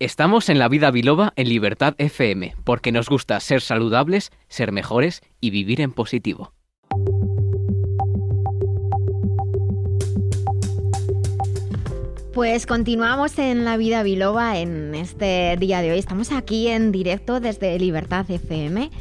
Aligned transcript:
Estamos 0.00 0.48
en 0.48 0.60
la 0.60 0.68
vida 0.68 0.92
biloba 0.92 1.32
en 1.34 1.48
Libertad 1.48 1.96
FM, 1.98 2.54
porque 2.62 2.92
nos 2.92 3.08
gusta 3.08 3.40
ser 3.40 3.60
saludables, 3.60 4.30
ser 4.46 4.70
mejores 4.70 5.22
y 5.40 5.50
vivir 5.50 5.80
en 5.80 5.90
positivo. 5.90 6.52
Pues 12.32 12.66
continuamos 12.66 13.40
en 13.40 13.64
la 13.64 13.76
vida 13.76 14.04
biloba 14.04 14.60
en 14.60 14.94
este 14.94 15.56
día 15.58 15.82
de 15.82 15.90
hoy. 15.90 15.98
Estamos 15.98 16.30
aquí 16.30 16.68
en 16.68 16.92
directo 16.92 17.40
desde 17.40 17.76
Libertad 17.80 18.30
FM 18.30 18.92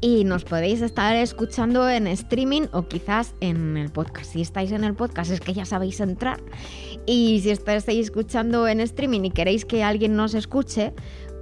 y 0.00 0.24
nos 0.24 0.44
podéis 0.44 0.82
estar 0.82 1.16
escuchando 1.16 1.88
en 1.88 2.06
streaming 2.06 2.62
o 2.72 2.86
quizás 2.88 3.34
en 3.40 3.76
el 3.76 3.90
podcast. 3.90 4.32
Si 4.32 4.42
estáis 4.42 4.72
en 4.72 4.84
el 4.84 4.94
podcast 4.94 5.30
es 5.30 5.40
que 5.40 5.54
ya 5.54 5.64
sabéis 5.64 6.00
entrar. 6.00 6.40
Y 7.06 7.40
si 7.40 7.50
estáis 7.50 7.88
escuchando 7.88 8.68
en 8.68 8.80
streaming 8.80 9.22
y 9.24 9.30
queréis 9.30 9.64
que 9.64 9.82
alguien 9.82 10.16
nos 10.16 10.34
escuche, 10.34 10.92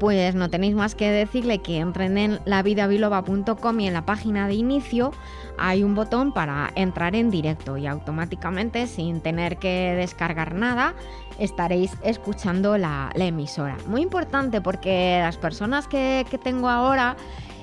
pues 0.03 0.35
no 0.35 0.51
tenéis 0.51 0.75
más 0.75 0.97
que 0.97 1.11
decirle 1.11 1.59
que 1.59 1.79
entren 1.79 2.19
en 2.19 2.41
lavidabiloba.com 2.45 3.79
y 3.79 3.87
en 3.87 3.95
la 3.95 4.05
página 4.05 4.49
de 4.49 4.55
inicio 4.55 5.13
hay 5.59 5.85
un 5.85 5.95
botón 5.95 6.33
para 6.33 6.73
entrar 6.75 7.15
en 7.15 7.31
directo 7.31 7.77
y 7.77 7.87
automáticamente 7.87 8.89
sin 8.89 9.21
tener 9.21 9.59
que 9.59 9.95
descargar 9.97 10.57
nada 10.57 10.97
estaréis 11.39 11.93
escuchando 12.03 12.79
la, 12.79 13.13
emisora. 13.15 13.77
Muy 13.87 14.03
importante 14.03 14.61
porque 14.61 15.21
las 15.21 15.37
personas 15.37 15.87
que, 15.87 16.27
que 16.29 16.39
tengo 16.39 16.69
ahora 16.69 17.17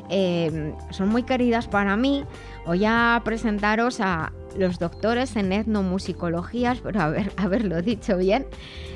eh, 0.09 0.73
son 0.89 1.09
muy 1.09 1.23
queridas 1.23 1.67
para 1.67 1.95
mí. 1.95 2.25
Voy 2.65 2.85
a 2.85 3.21
presentaros 3.23 4.01
a 4.01 4.31
los 4.57 4.79
doctores 4.79 5.35
en 5.35 5.51
etnomusicología, 5.51 6.75
pero 6.83 7.01
a 7.01 7.09
ver, 7.09 7.31
haberlo 7.37 7.81
dicho 7.81 8.17
bien, 8.17 8.47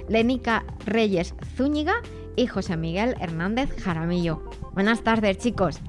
Lénica 0.09 0.63
Reyes 0.85 1.35
Zúñiga 1.55 1.95
y 2.35 2.47
José 2.47 2.77
Miguel 2.77 3.15
Hernández 3.19 3.69
Jaramillo. 3.83 4.43
Buenas 4.71 5.03
tardes, 5.03 5.37
chicos. 5.37 5.81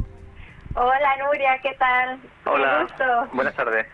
Hola 0.74 1.16
Nuria, 1.24 1.58
¿qué 1.62 1.74
tal? 1.78 2.18
Hola, 2.44 2.86
buenas 3.32 3.54
tardes. 3.54 3.86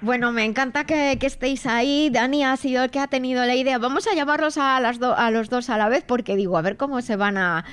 Bueno, 0.00 0.32
me 0.32 0.44
encanta 0.44 0.84
que, 0.84 1.18
estéis 1.20 1.66
ahí. 1.66 2.10
Dani 2.10 2.44
ha 2.44 2.56
sido 2.56 2.84
el 2.84 2.90
que 2.90 2.98
ha 2.98 3.06
tenido 3.06 3.44
la 3.44 3.54
idea. 3.54 3.78
Vamos 3.78 4.06
a 4.06 4.14
llamarlos 4.14 4.58
a, 4.58 4.80
las 4.80 5.00
a 5.00 5.30
los 5.30 5.50
dos 5.50 5.70
a 5.70 5.78
la 5.78 5.88
vez 5.88 6.04
porque 6.06 6.36
digo, 6.36 6.56
a 6.56 6.62
ver 6.62 6.76
cómo 6.76 7.00
se 7.00 7.16
van 7.16 7.36
a, 7.36 7.64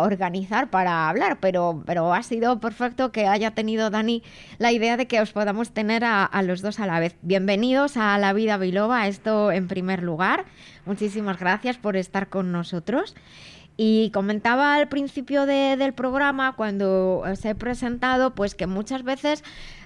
organizar 0.00 0.70
para 0.70 1.08
hablar. 1.08 1.38
Pero, 1.40 1.82
ha 2.14 2.22
sido 2.22 2.60
perfecto 2.60 3.10
que 3.10 3.26
haya 3.26 3.52
tenido 3.52 3.90
Dani 3.90 4.22
la 4.58 4.72
idea 4.72 4.96
de 4.96 5.06
que 5.06 5.20
os 5.20 5.32
podamos 5.32 5.72
tener 5.72 6.04
a, 6.04 6.30
los 6.42 6.62
dos 6.62 6.78
a 6.80 6.86
la 6.86 7.00
vez. 7.00 7.16
Bienvenidos 7.22 7.96
a 7.96 8.18
La 8.18 8.32
Vida 8.32 8.56
Biloba, 8.56 9.08
esto 9.08 9.50
en 9.50 9.68
primer 9.68 10.02
lugar. 10.02 10.44
Muchísimas 10.84 11.38
gracias 11.38 11.76
por 11.78 11.96
estar 11.96 12.28
con 12.28 12.52
nosotros. 12.52 13.14
Y 13.76 14.10
comentaba 14.10 14.74
al 14.74 14.88
principio 14.88 15.46
del 15.46 15.94
programa, 15.94 16.54
cuando 16.56 17.20
os 17.20 17.44
he 17.44 17.54
presentado, 17.54 18.34
pues 18.34 18.54
que 18.54 18.66
muchas 18.66 19.02
veces 19.02 19.42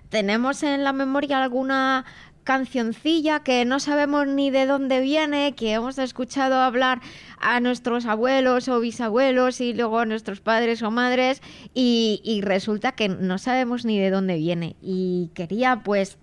tenemos 0.09 0.63
en 0.63 0.85
la 0.85 0.93
memoria 0.93 1.43
alguna 1.43 2.05
cancioncilla 2.47 3.41
que 3.41 3.65
no 3.65 3.81
sabemos 3.81 4.29
ni 4.29 4.51
de 4.51 4.67
dónde 4.67 5.01
viene, 5.01 5.57
que 5.57 5.73
hemos 5.73 5.99
escuchado 5.99 6.55
hablar 6.61 7.01
a 7.41 7.59
nuestros 7.59 8.07
abuelos 8.07 8.69
o 8.69 8.79
bisabuelos 8.79 9.61
y 9.61 9.75
luego 9.75 9.99
a 9.99 10.07
nuestros 10.07 10.41
padres 10.41 10.81
o 10.85 10.93
madres 10.93 11.43
y, 11.75 12.41
resulta 12.45 12.93
que 12.93 13.09
no 13.09 13.39
sabemos 13.39 13.85
ni 13.85 13.99
de 13.99 14.11
dónde 14.11 14.37
viene. 14.37 14.77
Y 14.81 15.33
quería, 15.35 15.83
pues, 15.83 16.19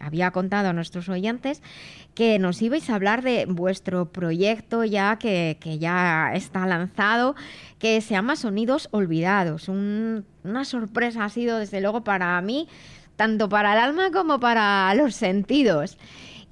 había 0.00 0.32
contado 0.32 0.70
a 0.70 0.72
nuestros 0.72 1.08
oyentes 1.08 1.62
que 2.16 2.40
nos 2.40 2.60
ibais 2.60 2.90
a 2.90 2.96
hablar 2.96 3.22
de 3.22 3.46
vuestro 3.48 4.10
proyecto 4.10 4.82
ya 4.82 5.16
que, 5.16 5.56
ya 5.78 6.32
está 6.34 6.66
lanzado, 6.66 7.36
que 7.78 8.00
se 8.00 8.14
llama 8.14 8.34
Sonidos 8.34 8.88
Olvidados. 8.90 9.68
una 9.68 10.64
sorpresa 10.64 11.24
ha 11.24 11.28
sido, 11.28 11.58
desde 11.58 11.80
luego, 11.80 12.02
para 12.02 12.40
mí 12.40 12.66
tanto 13.16 13.48
para 13.48 13.72
el 13.72 13.78
alma 13.78 14.10
como 14.12 14.40
para 14.40 14.94
los 14.94 15.14
sentidos. 15.14 15.98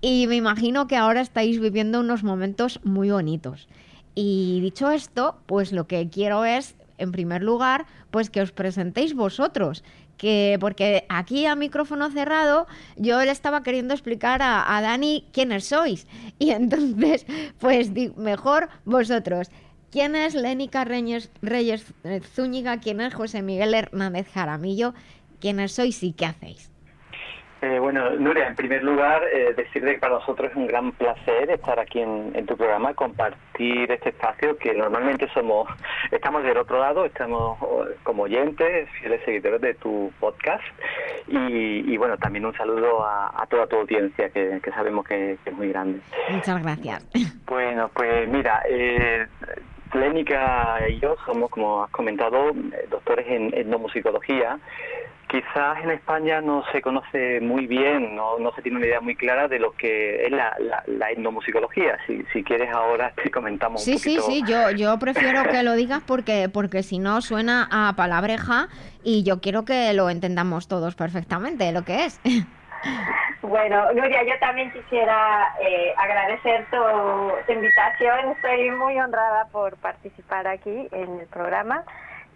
Y 0.00 0.26
me 0.28 0.36
imagino 0.36 0.86
que 0.86 0.96
ahora 0.96 1.20
estáis 1.20 1.60
viviendo 1.60 2.00
unos 2.00 2.24
momentos 2.24 2.80
muy 2.84 3.10
bonitos. 3.10 3.68
Y 4.14 4.60
dicho 4.60 4.90
esto, 4.90 5.36
pues 5.46 5.72
lo 5.72 5.86
que 5.86 6.08
quiero 6.08 6.44
es, 6.44 6.74
en 6.98 7.12
primer 7.12 7.42
lugar, 7.42 7.86
pues 8.10 8.30
que 8.30 8.40
os 8.40 8.52
presentéis 8.52 9.14
vosotros. 9.14 9.84
Que, 10.16 10.58
porque 10.60 11.06
aquí 11.08 11.46
a 11.46 11.54
micrófono 11.54 12.10
cerrado 12.10 12.66
yo 12.96 13.24
le 13.24 13.30
estaba 13.30 13.62
queriendo 13.62 13.94
explicar 13.94 14.40
a, 14.42 14.80
Dani 14.82 15.26
quiénes 15.32 15.64
sois. 15.64 16.06
Y 16.38 16.50
entonces, 16.50 17.26
pues 17.58 17.90
mejor 18.16 18.68
vosotros. 18.84 19.48
¿Quién 19.90 20.14
es 20.14 20.34
Lénica 20.34 20.84
Reyes, 20.84 21.30
Reyes 21.42 21.84
Zúñiga? 22.34 22.78
¿Quién 22.78 23.00
es 23.00 23.12
José 23.12 23.42
Miguel 23.42 23.74
Hernández 23.74 24.28
Jaramillo? 24.32 24.94
Quiénes 25.40 25.72
sois 25.72 26.02
y 26.02 26.12
qué 26.12 26.26
hacéis. 26.26 26.70
Eh, 27.62 27.78
bueno, 27.78 28.08
Nuria, 28.12 28.46
en 28.46 28.56
primer 28.56 28.82
lugar, 28.82 29.22
eh, 29.30 29.52
decirte 29.54 29.92
que 29.92 29.98
para 29.98 30.14
nosotros 30.14 30.50
es 30.50 30.56
un 30.56 30.66
gran 30.66 30.92
placer 30.92 31.50
estar 31.50 31.78
aquí 31.78 32.00
en, 32.00 32.46
tu 32.46 32.56
programa, 32.56 32.94
compartir 32.94 33.92
este 33.92 34.10
espacio 34.10 34.56
que 34.56 34.72
normalmente 34.72 35.28
somos, 35.34 35.68
estamos 36.10 36.42
del 36.42 36.56
otro 36.56 36.80
lado, 36.80 37.04
estamos 37.04 37.58
como 38.02 38.22
oyentes, 38.22 38.88
fieles 38.98 39.22
seguidores 39.26 39.60
de 39.60 39.74
tu 39.74 40.10
podcast 40.18 40.64
y, 41.28 41.96
bueno, 41.98 42.16
también 42.16 42.46
un 42.46 42.54
saludo 42.54 43.04
a, 43.04 43.46
toda 43.50 43.66
tu 43.66 43.76
audiencia 43.76 44.30
que, 44.30 44.60
sabemos 44.74 45.06
que, 45.06 45.36
es 45.44 45.52
muy 45.52 45.68
grande. 45.68 46.00
Muchas 46.30 46.62
gracias. 46.62 47.06
Bueno, 47.50 47.90
pues 47.92 48.28
mira, 48.28 48.62
eh, 48.68 49.26
Clénica 49.90 50.78
y 50.88 51.00
yo 51.00 51.16
somos, 51.26 51.50
como 51.50 51.82
has 51.82 51.90
comentado, 51.90 52.50
eh, 52.50 52.86
doctores 52.88 53.26
en 53.26 53.52
etnomusicología 53.52 54.56
quizás 55.30 55.78
en 55.82 55.90
España 55.90 56.40
no 56.40 56.64
se 56.72 56.82
conoce 56.82 57.40
muy 57.40 57.66
bien, 57.66 58.16
no, 58.16 58.38
no 58.38 58.52
se 58.52 58.62
tiene 58.62 58.78
una 58.78 58.86
idea 58.86 59.00
muy 59.00 59.14
clara 59.14 59.46
de 59.46 59.60
lo 59.60 59.72
que 59.72 60.26
es 60.26 60.32
la, 60.32 60.56
la, 60.86 61.10
etnomusicología. 61.10 61.96
Si, 62.06 62.24
si 62.32 62.42
quieres 62.42 62.70
ahora 62.72 63.12
te 63.22 63.30
comentamos 63.30 63.84
sí, 63.84 63.92
un 63.92 63.98
poquito. 63.98 64.22
Sí, 64.22 64.32
sí, 64.32 64.42
yo, 64.46 64.70
yo 64.72 64.98
prefiero 64.98 65.44
que 65.44 65.62
lo 65.62 65.74
digas 65.74 66.02
porque, 66.04 66.48
porque 66.52 66.82
si 66.82 66.98
no 66.98 67.20
suena 67.20 67.68
a 67.70 67.94
palabreja 67.94 68.68
y 69.04 69.22
yo 69.22 69.40
quiero 69.40 69.64
que 69.64 69.92
lo 69.92 70.10
entendamos 70.10 70.66
todos 70.66 70.96
perfectamente 70.96 71.70
lo 71.72 71.84
que 71.84 72.06
es. 72.06 72.20
Bueno, 73.42 73.92
Nuria, 73.94 74.22
yo 74.22 74.38
también 74.38 74.70
quisiera 74.70 75.54
eh, 75.60 75.94
agradecer 75.96 76.66
tu 76.70 77.52
invitación. 77.52 78.32
Estoy 78.36 78.70
muy 78.72 78.98
honrada 79.00 79.46
por 79.50 79.76
participar 79.78 80.46
aquí 80.46 80.88
en 80.92 81.20
el 81.20 81.26
programa 81.26 81.84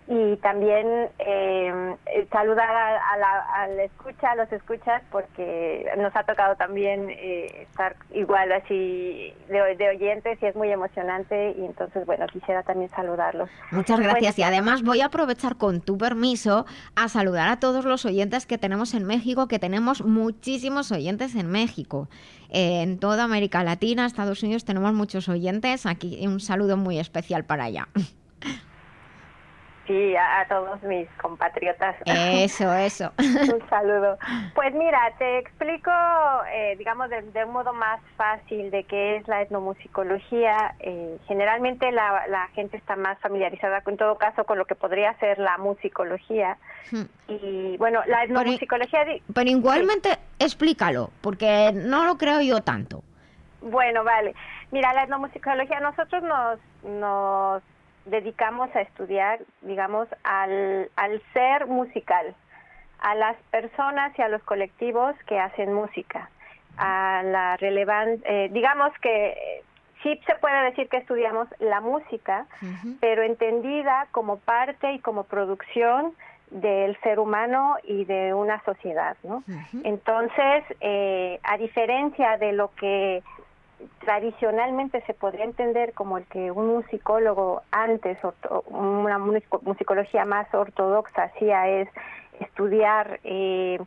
y 0.06 0.36
también 0.36 1.08
eh, 1.18 1.96
saludar 2.30 2.68
a, 2.68 3.16
la, 3.16 3.84
escucha, 3.84 4.32
a 4.32 4.36
los 4.36 4.52
escuchas, 4.52 5.02
porque 5.10 5.86
nos 5.96 6.14
ha 6.14 6.24
tocado 6.24 6.56
también 6.56 7.08
eh, 7.08 7.62
estar 7.62 7.96
igual 8.12 8.52
así 8.52 9.32
de, 9.48 9.88
oyentes 9.88 10.38
y 10.42 10.46
es 10.46 10.54
muy 10.56 10.70
emocionante 10.70 11.54
y 11.56 11.64
entonces, 11.64 12.04
bueno, 12.04 12.26
quisiera 12.26 12.62
también 12.62 12.90
saludarlos. 12.90 13.48
Muchas 13.70 13.98
gracias 13.98 14.38
y 14.38 14.42
además 14.42 14.82
voy 14.82 15.00
a 15.00 15.06
aprovechar 15.06 15.56
con 15.56 15.80
tu 15.80 15.96
permiso 15.96 16.66
a 16.96 17.08
saludar 17.08 17.48
a 17.48 17.58
todos 17.58 17.86
los 17.86 18.04
oyentes 18.04 18.44
que 18.44 18.58
tenemos 18.58 18.92
en 18.92 19.04
México, 19.04 19.48
que 19.48 19.58
tenemos 19.58 20.04
muchísimos 20.04 20.92
oyentes 20.92 21.34
en 21.34 21.50
México. 21.50 22.08
en 22.50 22.98
toda 23.00 23.24
América 23.24 23.64
Latina, 23.64 24.04
Estados 24.04 24.42
Unidos 24.42 24.64
tenemos 24.64 24.92
muchos 24.92 25.28
oyentes. 25.28 25.86
Aquí 25.86 26.26
un 26.26 26.40
saludo 26.40 26.76
muy 26.76 26.98
especial 26.98 27.44
para 27.44 27.64
allá. 27.64 27.88
Sí, 29.86 30.16
a, 30.16 30.46
todos 30.48 30.82
mis 30.82 31.08
compatriotas. 31.20 31.96
Eso, 32.06 32.72
eso. 32.74 33.12
un 33.18 33.68
saludo. 33.68 34.18
Pues 34.54 34.74
mira, 34.74 35.12
te 35.18 35.38
explico, 35.38 35.90
eh, 36.52 36.74
digamos, 36.78 37.10
de, 37.10 37.44
un 37.44 37.52
modo 37.52 37.74
más 37.74 38.00
fácil 38.16 38.70
de 38.70 38.84
qué 38.84 39.16
es 39.16 39.28
la 39.28 39.42
etnomusicología. 39.42 40.74
Eh, 40.80 41.18
generalmente 41.26 41.92
la, 41.92 42.26
la, 42.28 42.48
gente 42.54 42.78
está 42.78 42.96
más 42.96 43.18
familiarizada, 43.18 43.82
en 43.86 43.96
todo 43.98 44.16
caso, 44.16 44.44
con 44.44 44.56
lo 44.56 44.64
que 44.64 44.74
podría 44.74 45.12
ser 45.18 45.38
la 45.38 45.58
musicología. 45.58 46.56
Hmm. 46.90 47.04
Y 47.28 47.76
bueno, 47.76 48.00
la 48.06 48.24
etnomusicología... 48.24 49.04
Pero, 49.34 49.50
igualmente 49.50 50.18
explícalo, 50.38 51.10
porque 51.20 51.72
no 51.74 52.04
lo 52.04 52.16
creo 52.16 52.40
yo 52.40 52.62
tanto. 52.62 53.02
Bueno, 53.60 54.02
vale. 54.02 54.34
Mira, 54.70 54.94
la 54.94 55.04
etnomusicología, 55.04 55.80
nosotros 55.80 56.22
nos, 56.22 56.58
nos 56.84 57.62
dedicamos 58.06 58.74
a 58.74 58.80
estudiar, 58.80 59.40
digamos, 59.62 60.08
al, 60.22 60.90
al 60.96 61.22
ser 61.32 61.66
musical, 61.66 62.34
a 63.00 63.14
las 63.14 63.36
personas 63.50 64.18
y 64.18 64.22
a 64.22 64.28
los 64.28 64.42
colectivos 64.42 65.14
que 65.26 65.38
hacen 65.38 65.72
música, 65.72 66.30
a 66.76 67.22
la 67.24 67.56
relevancia, 67.56 68.28
eh, 68.28 68.48
digamos 68.52 68.92
que 69.00 69.62
sí 70.02 70.20
se 70.26 70.34
puede 70.36 70.64
decir 70.64 70.88
que 70.88 70.98
estudiamos 70.98 71.48
la 71.58 71.80
música, 71.80 72.46
pero 73.00 73.22
entendida 73.22 74.06
como 74.12 74.38
parte 74.38 74.92
y 74.92 74.98
como 75.00 75.24
producción 75.24 76.12
del 76.50 76.96
ser 77.00 77.18
humano 77.18 77.76
y 77.82 78.04
de 78.04 78.34
una 78.34 78.62
sociedad, 78.64 79.16
¿no? 79.24 79.42
Entonces, 79.82 80.64
eh, 80.80 81.40
a 81.42 81.56
diferencia 81.56 82.36
de 82.36 82.52
lo 82.52 82.70
que 82.74 83.22
tradicionalmente 84.00 85.02
se 85.06 85.14
podría 85.14 85.44
entender 85.44 85.92
como 85.92 86.18
el 86.18 86.24
que 86.26 86.50
un 86.50 86.68
musicólogo 86.68 87.62
antes, 87.70 88.18
una 88.66 89.18
musicología 89.18 90.24
más 90.24 90.52
ortodoxa 90.54 91.24
hacía 91.24 91.68
es 91.68 91.88
estudiar 92.40 93.20
eh, 93.24 93.78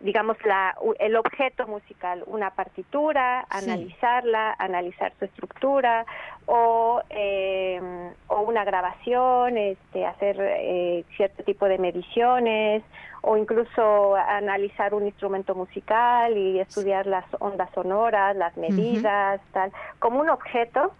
digamos, 0.00 0.36
la, 0.44 0.76
el 0.98 1.16
objeto 1.16 1.66
musical, 1.66 2.22
una 2.26 2.50
partitura, 2.50 3.46
analizarla, 3.48 4.54
analizar 4.58 5.12
su 5.18 5.24
estructura, 5.24 6.04
o, 6.46 7.00
eh, 7.10 7.80
o 8.28 8.40
una 8.42 8.64
grabación, 8.64 9.56
este, 9.56 10.06
hacer 10.06 10.36
eh, 10.40 11.04
cierto 11.16 11.42
tipo 11.44 11.66
de 11.66 11.78
mediciones, 11.78 12.82
o 13.26 13.36
incluso 13.38 14.14
analizar 14.16 14.92
un 14.92 15.06
instrumento 15.06 15.54
musical 15.54 16.36
y 16.36 16.60
estudiar 16.60 17.06
las 17.06 17.24
ondas 17.40 17.70
sonoras, 17.74 18.36
las 18.36 18.54
medidas, 18.56 19.40
tal, 19.52 19.72
como 19.98 20.20
un 20.20 20.28
objeto, 20.28 20.92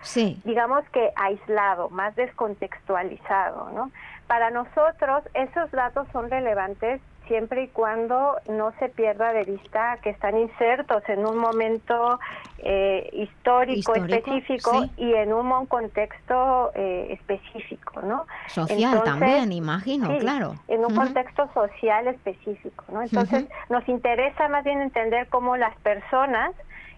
digamos 0.45 0.89
que 0.89 1.13
aislado, 1.17 1.91
más 1.91 2.17
descontextualizado, 2.17 3.71
¿no? 3.73 3.91
Para 4.27 4.51
nosotros 4.51 5.23
esos 5.35 5.71
datos 5.71 6.09
son 6.13 6.31
relevantes 6.31 7.03
siempre 7.27 7.65
y 7.65 7.69
cuando 7.69 8.37
no 8.49 8.73
se 8.79 8.89
pierda 8.89 9.33
de 9.33 9.45
vista 9.45 9.99
que 10.03 10.11
están 10.11 10.39
insertos 10.39 11.03
en 11.09 11.27
un 11.27 11.39
momento 11.39 12.19
eh, 12.59 13.09
histórico, 13.13 13.95
específico 13.95 14.85
y 14.97 15.13
en 15.15 15.33
un 15.33 15.67
contexto 15.67 16.73
eh, 16.75 17.09
específico, 17.11 18.03
¿no? 18.03 18.27
Social 18.49 19.03
también, 19.05 19.53
imagino, 19.53 20.17
claro. 20.19 20.55
En 20.69 20.85
un 20.85 20.95
contexto 20.95 21.49
social 21.53 22.07
específico, 22.09 22.85
¿no? 22.93 23.03
Entonces 23.03 23.47
nos 23.69 23.87
interesa 23.89 24.49
más 24.49 24.65
bien 24.65 24.81
entender 24.81 25.29
cómo 25.29 25.57
las 25.57 25.77
personas 25.79 26.53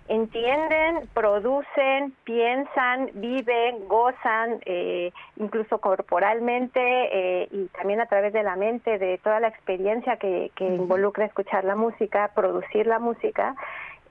entienden, 0.08 1.08
producen, 1.14 2.14
piensan, 2.24 3.10
viven, 3.14 3.88
gozan, 3.88 4.60
eh, 4.64 5.12
incluso 5.36 5.78
corporalmente 5.78 6.80
eh, 6.80 7.48
y 7.50 7.66
también 7.68 8.00
a 8.00 8.06
través 8.06 8.32
de 8.32 8.42
la 8.42 8.56
mente, 8.56 8.98
de 8.98 9.18
toda 9.18 9.40
la 9.40 9.48
experiencia 9.48 10.16
que, 10.16 10.50
que 10.54 10.64
involucra 10.64 11.24
escuchar 11.24 11.64
la 11.64 11.76
música, 11.76 12.30
producir 12.34 12.86
la 12.86 12.98
música. 12.98 13.54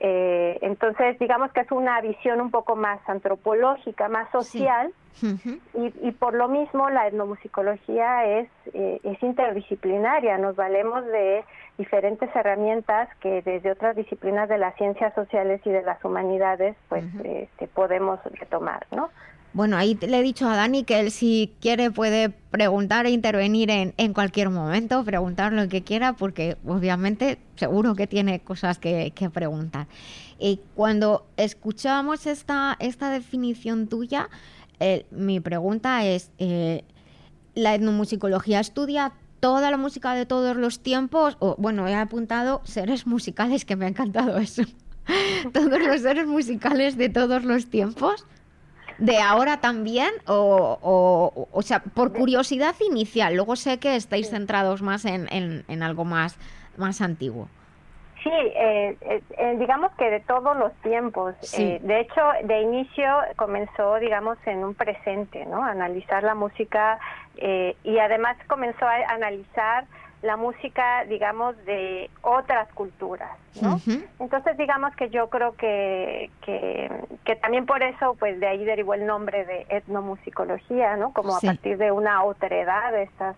Eh, 0.00 0.58
entonces, 0.62 1.18
digamos 1.18 1.52
que 1.52 1.60
es 1.60 1.70
una 1.70 2.00
visión 2.00 2.40
un 2.40 2.50
poco 2.50 2.76
más 2.76 3.00
antropológica, 3.08 4.08
más 4.08 4.30
social, 4.30 4.92
y, 5.72 6.10
por 6.12 6.34
lo 6.34 6.46
mismo 6.46 6.90
la 6.90 7.06
etnomusicología 7.06 8.38
es, 8.38 8.50
eh, 8.74 9.00
es 9.02 9.22
interdisciplinaria, 9.22 10.36
nos 10.36 10.56
valemos 10.56 11.06
de 11.06 11.42
diferentes 11.78 12.28
herramientas 12.36 13.08
que 13.20 13.40
desde 13.40 13.70
otras 13.70 13.96
disciplinas 13.96 14.46
de 14.50 14.58
las 14.58 14.74
ciencias 14.76 15.14
sociales 15.14 15.62
y 15.64 15.70
de 15.70 15.82
las 15.82 16.04
humanidades 16.04 16.76
pues 16.90 17.04
este, 17.24 17.66
podemos 17.68 18.20
retomar, 18.24 18.86
¿no? 18.90 19.08
Bueno, 19.56 19.78
ahí 19.78 19.98
le 20.02 20.18
he 20.18 20.22
dicho 20.22 20.46
a 20.46 20.54
Dani 20.54 20.84
que 20.84 21.00
él 21.00 21.10
si 21.10 21.50
quiere 21.62 21.90
puede 21.90 22.28
preguntar 22.28 23.06
e 23.06 23.10
intervenir 23.10 23.70
en, 23.70 23.94
en 23.96 24.12
cualquier 24.12 24.50
momento, 24.50 25.02
preguntar 25.02 25.54
lo 25.54 25.66
que 25.66 25.82
quiera, 25.82 26.12
porque 26.12 26.58
obviamente 26.66 27.38
seguro 27.54 27.94
que 27.94 28.06
tiene 28.06 28.40
cosas 28.40 28.78
que, 28.78 29.14
que 29.14 29.30
preguntar. 29.30 29.86
Y 30.38 30.60
cuando 30.74 31.24
escuchamos 31.38 32.26
esta, 32.26 32.76
esta 32.80 33.08
definición 33.08 33.86
tuya, 33.88 34.28
eh, 34.78 35.06
mi 35.10 35.40
pregunta 35.40 36.04
es, 36.04 36.32
eh, 36.36 36.84
¿la 37.54 37.74
etnomusicología 37.74 38.60
estudia 38.60 39.14
toda 39.40 39.70
la 39.70 39.78
música 39.78 40.12
de 40.12 40.26
todos 40.26 40.58
los 40.58 40.80
tiempos? 40.80 41.38
O, 41.40 41.56
bueno, 41.56 41.88
he 41.88 41.94
apuntado 41.94 42.60
seres 42.64 43.06
musicales, 43.06 43.64
que 43.64 43.74
me 43.74 43.86
ha 43.86 43.88
encantado 43.88 44.36
eso. 44.36 44.64
¿Todos 45.54 45.80
los 45.80 46.02
seres 46.02 46.26
musicales 46.26 46.98
de 46.98 47.08
todos 47.08 47.42
los 47.44 47.70
tiempos? 47.70 48.26
De 48.98 49.18
ahora 49.18 49.60
también 49.60 50.10
o, 50.26 51.48
o, 51.52 51.62
sea, 51.62 51.80
por 51.80 52.12
curiosidad 52.12 52.74
inicial? 52.80 53.34
Luego 53.34 53.56
sé 53.56 53.78
que 53.78 53.96
estáis 53.96 54.30
centrados 54.30 54.82
más 54.82 55.04
en, 55.04 55.28
en, 55.30 55.82
algo 55.82 56.04
más, 56.04 56.38
más 56.76 57.00
antiguo. 57.00 57.48
Sí, 58.22 58.32
eh, 58.32 58.96
eh, 59.10 59.56
digamos 59.58 59.92
que 59.92 60.10
de 60.10 60.20
todos 60.20 60.56
los 60.56 60.72
tiempos. 60.82 61.34
Eh, 61.58 61.78
de 61.80 62.00
hecho, 62.00 62.22
de 62.42 62.62
inicio 62.62 63.06
comenzó, 63.36 63.96
digamos, 64.00 64.36
en 64.46 64.64
un 64.64 64.74
presente, 64.74 65.46
¿no? 65.46 65.62
Analizar 65.62 66.24
la 66.24 66.34
música 66.34 66.98
y 67.84 67.98
además 67.98 68.36
comenzó 68.48 68.86
a 68.86 68.94
analizar 69.10 69.84
la 70.22 70.36
música, 70.36 71.04
digamos, 71.04 71.56
de 71.66 72.10
otras 72.22 72.68
culturas, 72.72 73.30
¿no? 73.60 73.80
Entonces, 74.18 74.56
digamos 74.56 74.94
que 74.96 75.10
yo 75.10 75.28
creo 75.28 75.54
que, 75.56 76.30
que, 76.42 77.36
también 77.36 77.66
por 77.66 77.82
eso, 77.82 78.16
pues 78.18 78.40
de 78.40 78.46
ahí 78.46 78.64
derivó 78.64 78.94
el 78.94 79.06
nombre 79.06 79.44
de 79.44 79.66
etnomusicología, 79.68 80.96
¿no? 80.96 81.12
Como 81.12 81.36
a 81.36 81.40
partir 81.40 81.76
de 81.76 81.92
una 81.92 82.24
otra 82.24 82.54
edad, 82.56 82.92
de 82.92 83.04
estas 83.04 83.36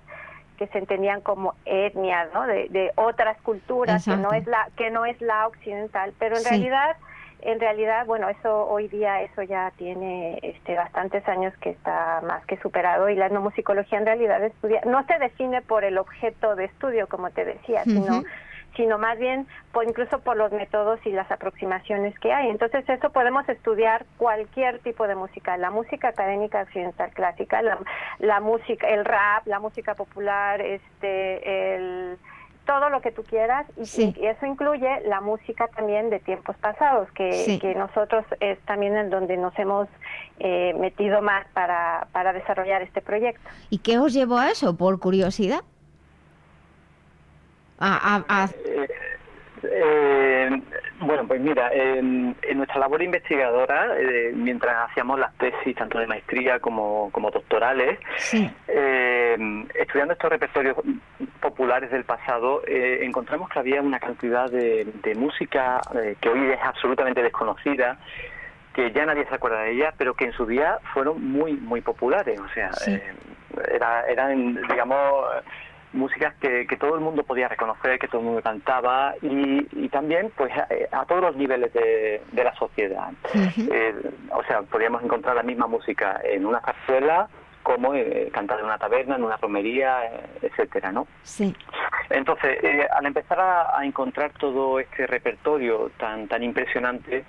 que 0.57 0.67
se 0.69 0.79
entendían 0.79 1.21
como 1.21 1.55
etnias, 1.65 2.29
¿no? 2.33 2.47
De, 2.47 2.69
de 2.69 2.93
otras 2.97 3.41
culturas, 3.43 4.05
que 4.05 4.17
no 4.17 4.33
es 4.33 4.47
la 4.47 4.69
que 4.77 4.91
no 4.91 5.05
es 5.05 5.21
la 5.21 5.47
occidental, 5.47 6.13
pero 6.19 6.37
en 6.37 6.45
realidad 6.45 6.97
en 7.41 7.61
realidad, 7.61 8.05
bueno, 8.07 8.29
eso 8.29 8.69
hoy 8.69 8.89
día 8.89 9.23
eso 9.23 9.43
ya 9.43 9.73
tiene 9.77 10.39
este, 10.43 10.75
bastantes 10.75 11.27
años 11.29 11.55
que 11.59 11.71
está 11.71 12.21
más 12.23 12.45
que 12.47 12.59
superado 12.59 13.09
y 13.09 13.15
la 13.15 13.27
etnomusicología 13.27 13.99
en 13.99 14.07
realidad 14.07 14.43
estudia, 14.45 14.81
no 14.87 15.05
se 15.07 15.19
define 15.19 15.63
por 15.63 15.85
el 15.85 15.99
objeto 15.99 16.57
de 16.57 16.65
estudio, 16.65 17.07
como 17.07 17.31
te 17.31 17.45
decía, 17.45 17.85
sino 17.85 18.23
sino 18.77 18.97
más 18.97 19.19
bien 19.19 19.47
por 19.73 19.85
incluso 19.89 20.21
por 20.21 20.37
los 20.37 20.53
métodos 20.53 21.01
y 21.05 21.11
las 21.11 21.29
aproximaciones 21.33 22.17
que 22.21 22.33
hay. 22.33 22.49
Entonces 22.49 22.89
eso 22.89 23.11
podemos 23.11 23.47
estudiar 23.49 24.07
cualquier 24.17 24.79
tipo 24.79 25.09
de 25.09 25.17
música, 25.17 25.57
la 25.57 25.71
música 25.71 26.09
académica 26.09 26.63
occidental 26.63 27.11
clásica, 27.11 27.61
la, 27.61 27.79
la 28.21 28.41
música, 28.41 28.89
el 28.89 29.05
rap, 29.05 29.47
la 29.47 29.59
música 29.59 29.97
popular, 29.97 30.61
este, 30.61 31.75
el 31.75 32.19
todo 32.69 32.91
lo 32.91 33.01
que 33.01 33.11
tú 33.13 33.23
quieras 33.23 33.67
y, 33.79 33.83
eso 34.27 34.45
incluye 34.45 35.01
la 35.07 35.23
música 35.23 35.69
también 35.69 36.11
de 36.11 36.21
tiempos 36.21 36.55
pasados 36.59 37.11
que, 37.13 37.59
que 37.59 37.75
nosotros 37.75 38.27
es 38.41 38.61
también 38.67 38.95
en 38.95 39.09
donde 39.09 39.39
nos 39.39 39.59
hemos 39.59 39.89
eh, 40.39 40.75
metido 40.79 41.23
más 41.23 41.47
para, 41.55 42.09
para 42.13 42.35
desarrollar 42.35 42.83
este 42.83 43.01
proyecto. 43.01 43.49
¿Y 43.71 43.79
qué 43.79 43.99
os 43.99 44.13
llevó 44.13 44.37
a 44.37 44.51
eso? 44.51 44.77
¿Por 44.77 45.01
curiosidad? 45.01 45.61
Eh, 49.63 50.63
bueno, 51.09 51.27
pues 51.27 51.41
mira, 51.41 51.71
en, 51.73 52.37
nuestra 52.55 52.81
labor 52.81 53.03
investigadora, 53.03 53.97
eh, 53.99 54.31
mientras 54.35 54.91
hacíamos 54.91 55.19
las 55.19 55.33
tesis 55.39 55.75
tanto 55.75 55.99
de 55.99 56.07
maestría 56.07 56.61
como, 56.61 57.09
como 57.13 57.31
doctorales, 57.31 57.99
eh, 58.69 59.65
estudiando 59.75 60.13
estos 60.13 60.29
repertorios 60.29 60.77
populares 61.41 61.91
del 61.91 62.05
pasado, 62.05 62.61
encontramos 62.67 63.49
que 63.49 63.59
había 63.59 63.81
una 63.81 63.99
cantidad 63.99 64.51
de, 64.51 65.15
música 65.17 65.81
que 66.21 66.29
hoy 66.29 66.51
es 66.51 66.61
absolutamente 66.63 67.23
desconocida, 67.23 67.97
que 68.75 68.93
ya 68.93 69.07
nadie 69.07 69.25
se 69.31 69.35
acuerda 69.35 69.63
de 69.63 69.73
ella, 69.73 69.95
pero 69.97 70.13
que 70.13 70.27
en 70.27 70.33
su 70.33 70.45
día 70.45 70.79
fueron 70.93 71.25
muy, 71.25 71.55
muy 71.55 71.81
populares. 71.81 72.39
O 72.39 72.49
sea, 72.51 72.71
era, 73.73 74.07
eran, 74.07 74.61
digamos 74.69 75.25
músicas 75.93 76.35
que, 76.37 76.67
que, 76.67 76.77
todo 76.77 76.95
el 76.95 77.01
mundo 77.01 77.23
podía 77.23 77.49
reconocer, 77.49 77.99
que 77.99 78.09
todo 78.09 78.21
el 78.21 78.27
mundo 78.27 78.43
cantaba 78.43 79.15
y, 79.23 79.89
también 79.89 80.31
pues 80.37 80.53
a, 80.93 81.05
todos 81.07 81.23
los 81.23 81.37
niveles 81.37 81.73
de, 81.73 82.23
de 82.33 82.45
la 82.45 82.55
sociedad. 82.57 83.11
Eh, 83.35 83.95
o 84.31 84.43
sea, 84.45 84.63
podíamos 84.63 85.03
encontrar 85.03 85.35
la 85.35 85.43
misma 85.43 85.67
música 85.67 86.21
en 86.25 86.47
una 86.47 86.61
zarzuela 86.61 87.29
como 87.69 87.93
eh, 87.95 88.31
cantar 88.33 88.61
en 88.61 88.65
una 88.65 88.79
taberna, 88.79 89.17
en 89.17 89.25
una 89.25 89.37
romería, 89.37 90.07
eh, 90.07 90.21
etcétera, 90.41 90.91
¿no? 90.91 91.07
Sí. 91.23 91.55
Entonces, 92.09 92.59
eh, 92.63 92.87
al 92.91 93.05
empezar 93.05 93.39
a, 93.39 93.85
encontrar 93.85 94.33
todo 94.33 94.81
este 94.81 95.07
repertorio 95.07 95.91
tan 95.99 96.29
tan 96.29 96.43
impresionante, 96.43 97.25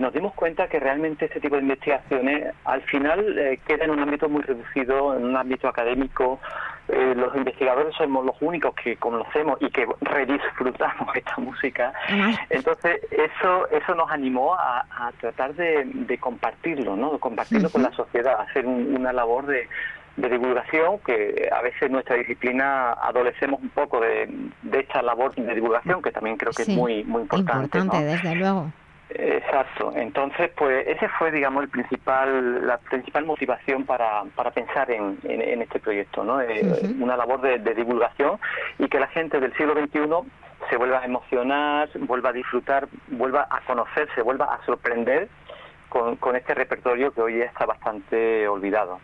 nos 0.00 0.12
dimos 0.12 0.34
cuenta 0.34 0.68
que 0.68 0.80
realmente 0.80 1.26
este 1.26 1.40
tipo 1.40 1.56
de 1.56 1.62
investigaciones 1.62 2.52
al 2.64 2.82
final 2.82 3.58
queda 3.66 3.84
en 3.84 3.90
un 3.90 4.00
ámbito 4.00 4.28
muy 4.28 4.42
reducido, 4.42 5.14
en 5.16 5.24
un 5.24 5.36
ámbito 5.36 5.68
académico, 5.68 6.40
eh, 6.88 7.14
los 7.14 7.34
investigadores 7.36 7.94
somos 7.96 8.24
los 8.24 8.34
únicos 8.40 8.74
que 8.74 8.96
conocemos 8.96 9.58
y 9.60 9.68
que 9.70 9.86
redisfrutamos 10.00 11.08
esta 11.14 11.36
música. 11.36 11.92
Entonces, 12.48 13.00
eso 13.10 13.68
eso 13.70 13.94
nos 13.94 14.10
animó 14.10 14.54
a, 14.54 14.84
tratar 15.20 15.54
de, 15.54 16.18
compartirlo, 16.18 16.96
¿no? 16.96 17.12
De 17.12 17.18
compartirlo 17.18 17.70
con 17.70 17.82
la 17.82 17.92
sociedad, 17.92 18.40
hacer 18.40 18.66
una 18.66 19.12
labor 19.12 19.46
de, 19.46 19.68
divulgación 20.16 20.98
que 21.06 21.48
a 21.52 21.62
veces 21.62 21.90
nuestra 21.90 22.16
disciplina 22.16 22.92
adolecemos 22.92 23.60
un 23.60 23.68
poco 23.68 24.00
de, 24.00 24.28
esta 24.72 25.00
labor 25.00 25.34
de 25.34 25.54
divulgación 25.54 26.02
que 26.02 26.10
también 26.10 26.36
creo 26.36 26.52
que 26.52 26.62
es 26.62 26.68
muy 26.68 27.04
muy 27.04 27.22
importante. 27.22 27.78
Importante, 27.78 28.04
desde 28.04 28.34
luego. 28.34 28.72
Exacto. 29.10 29.92
Entonces, 29.94 30.50
pues 30.56 30.86
ese 30.86 31.08
fue, 31.18 31.30
digamos, 31.30 31.62
el 31.62 31.70
principal, 31.70 32.66
la 32.66 32.78
principal 32.78 33.24
motivación 33.24 33.84
para, 33.84 34.24
para 34.34 34.50
pensar 34.50 34.90
en, 34.90 35.18
en, 35.24 35.62
este 35.62 35.80
proyecto, 35.80 36.24
¿no? 36.24 36.40
Eh, 36.40 36.62
una 37.00 37.16
labor 37.16 37.40
de, 37.40 37.74
divulgación 37.74 38.38
y 38.78 38.88
que 38.88 39.00
la 39.00 39.06
gente 39.08 39.40
del 39.40 39.54
siglo 39.56 39.74
XXI 39.74 40.00
se 40.68 40.76
vuelva 40.76 41.00
a 41.00 41.04
emocionar, 41.04 41.88
vuelva 42.00 42.30
a 42.30 42.32
disfrutar, 42.32 42.88
vuelva 43.08 43.46
a 43.48 43.60
conocer, 43.62 44.08
se 44.14 44.22
vuelva 44.22 44.46
a 44.46 44.64
sorprender 44.66 45.28
con, 45.88 46.16
con 46.16 46.36
este 46.36 46.54
repertorio 46.54 47.12
que 47.12 47.22
hoy 47.22 47.40
está 47.40 47.64
bastante 47.64 48.46
olvidado. 48.46 48.98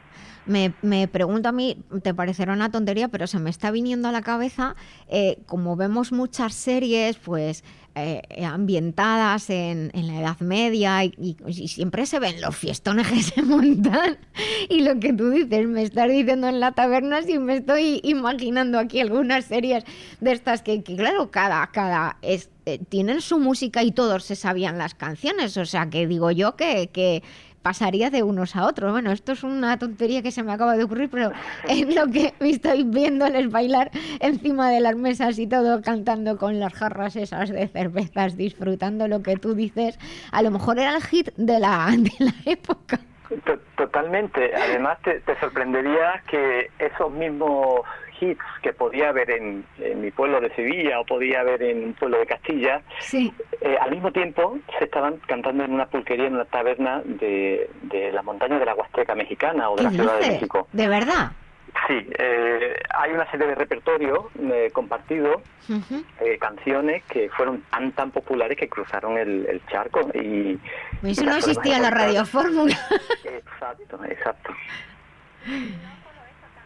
Me, 0.47 0.75
me, 0.83 1.09
pregunto 1.09 1.49
a 1.49 1.53
mí, 1.53 1.83
te 2.03 2.13
parecerá 2.13 2.53
una 2.53 2.71
tontería, 2.71 3.09
pero 3.09 3.27
se 3.27 3.39
me 3.39 3.49
está 3.49 3.71
viniendo 3.71 4.09
a 4.09 4.13
la 4.13 4.21
cabeza, 4.21 4.77
eh, 5.09 5.39
como 5.47 5.75
vemos 5.75 6.13
muchas 6.13 6.53
series, 6.53 7.17
pues 7.17 7.65
eh, 7.97 8.23
ambientadas 8.45 9.51
en, 9.51 9.91
la 9.95 10.21
Edad 10.21 10.41
Media 10.41 11.05
y, 11.05 11.37
y, 11.47 11.69
siempre 11.69 12.07
se 12.07 12.19
ven 12.19 12.41
los 12.41 12.57
fiestones 12.57 13.07
que 13.07 13.23
se 13.23 13.43
montan. 13.43 14.19
Y 14.69 14.81
lo 14.83 14.99
que 14.99 15.13
tú 15.13 15.31
dices, 15.31 15.67
me 15.67 15.83
estás 15.83 16.09
diciendo 16.11 16.49
en 16.49 16.61
la 16.61 16.73
taberna, 16.73 17.23
si 17.23 17.39
me 17.39 17.57
estoy 17.57 18.01
imaginando 18.03 18.79
aquí 18.79 19.01
algunas 19.01 19.45
series 19.45 19.85
de 20.21 20.33
estas 20.33 20.63
que, 20.63 20.83
claro, 20.83 21.31
cada, 21.31 21.67
cada 21.69 22.19
es, 22.23 22.51
eh, 22.67 22.79
tienen 22.89 23.21
su 23.21 23.39
música 23.39 23.83
y 23.83 23.93
todos 23.93 24.25
se 24.25 24.35
sabían 24.35 24.77
las 24.77 24.95
canciones. 24.95 25.57
O 25.57 25.65
sea, 25.65 25.89
que 25.89 26.07
digo 26.07 26.31
yo 26.31 26.57
que 26.57 27.23
pasaría 27.65 28.11
de 28.11 28.23
unos 28.23 28.55
a 28.57 28.67
otros. 28.67 28.93
Bueno, 28.93 29.11
esto 29.11 29.33
es 29.33 29.43
una 29.43 29.79
tontería 29.79 30.23
que 30.23 30.31
se 30.31 30.43
me 30.43 30.53
acaba 30.53 30.77
de 30.77 30.85
ocurrir, 30.85 31.09
pero 31.11 31.33
es 31.69 31.95
lo 31.95 32.07
que 32.09 32.35
estoy 32.41 32.85
viéndoles 32.85 33.51
bailar 33.51 33.91
encima 34.21 34.71
de 34.71 34.81
las 34.81 34.97
mesas 34.97 35.39
y 35.39 35.47
todo, 35.49 35.81
cantando 35.81 36.37
con 36.37 36.61
las 36.61 36.75
jarras 36.75 37.17
esas 37.17 37.49
de 37.49 37.67
cervezas, 37.67 38.37
disfrutando 38.37 39.09
lo 39.09 39.23
que 39.23 39.37
tú 39.37 39.55
dices. 39.55 39.99
A 40.31 40.43
lo 40.43 40.51
mejor 40.51 40.79
era 40.79 40.95
el 40.95 41.03
hit 41.03 41.31
de 41.37 41.59
la, 41.59 41.89
de 41.97 42.13
la 42.19 42.35
época. 42.45 43.01
Totalmente. 43.77 44.55
Además, 44.55 44.99
te, 45.03 45.21
te 45.21 45.41
sorprendería 45.41 46.23
que 46.31 46.71
esos 46.79 47.11
mismos 47.11 47.81
hits 48.31 48.43
que 48.63 48.73
podía 48.73 49.11
haber 49.11 49.31
en, 49.31 49.65
en, 49.79 50.01
mi 50.01 50.11
pueblo 50.11 50.41
de 50.41 50.55
Sevilla 50.55 51.01
o 51.01 51.05
podía 51.05 51.41
haber 51.41 51.63
en 51.63 51.85
un 51.85 51.95
pueblo 51.95 52.19
de 52.19 52.27
Castilla, 52.27 52.83
sí. 53.01 53.33
eh, 53.61 53.77
al 53.81 53.91
mismo 53.91 54.11
tiempo 54.13 54.59
se 54.79 54.85
estaban 54.85 55.19
cantando 55.27 55.65
en 55.65 55.73
una 55.73 55.87
pulquería, 55.87 56.27
en 56.27 56.35
una 56.35 56.45
taberna 56.45 57.03
de, 57.05 57.71
de 57.83 58.13
la 58.13 58.23
montaña 58.23 58.59
de 58.59 58.67
la 58.67 58.75
Huasteca 58.75 59.15
mexicana 59.15 59.71
o 59.71 59.77
de 59.77 59.83
la 59.85 59.91
dice? 59.91 60.03
Ciudad 60.03 60.21
de 60.21 60.27
México. 60.29 60.69
¿De 60.73 60.89
verdad? 60.89 61.33
Sí, 61.89 62.09
eh, 62.19 62.77
hay 62.97 63.13
una 63.13 63.29
serie 63.31 63.49
de 63.49 63.55
repertorio 63.57 64.31
eh, 64.41 64.71
compartido, 64.73 65.43
uh 65.69 65.73
-huh. 65.73 66.05
eh, 66.21 66.39
canciones 66.39 67.03
que 67.05 67.29
fueron 67.31 67.63
tan 67.71 67.93
tan 67.93 68.11
populares 68.11 68.57
que 68.57 68.69
cruzaron 68.69 69.19
el, 69.19 69.45
el 69.47 69.61
charco 69.67 70.01
y... 70.15 70.59
Eso 71.03 71.25
y 71.25 71.27
no 71.27 71.37
existía 71.37 71.79
la 71.81 71.91
radiofórmula. 71.91 72.79
Exacto, 73.25 74.05
exacto. 74.05 74.55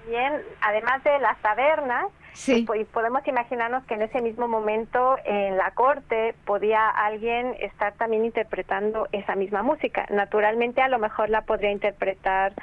También, 0.08 0.40
además 0.62 1.04
de 1.04 1.18
las 1.18 1.36
tabernas, 1.42 2.06
sí. 2.32 2.64
pues 2.66 2.86
podemos 2.86 3.26
imaginarnos 3.28 3.84
que 3.84 3.92
en 3.92 4.00
ese 4.00 4.22
mismo 4.22 4.48
momento 4.48 5.18
en 5.26 5.58
la 5.58 5.72
corte 5.72 6.34
podía 6.46 6.88
alguien 6.88 7.54
estar 7.60 7.92
también 7.92 8.24
interpretando 8.24 9.06
esa 9.12 9.34
misma 9.34 9.62
música. 9.62 10.06
Naturalmente 10.08 10.80
a 10.80 10.88
lo 10.88 10.98
mejor 10.98 11.28
la 11.28 11.42
podría 11.42 11.72
interpretar 11.72 12.54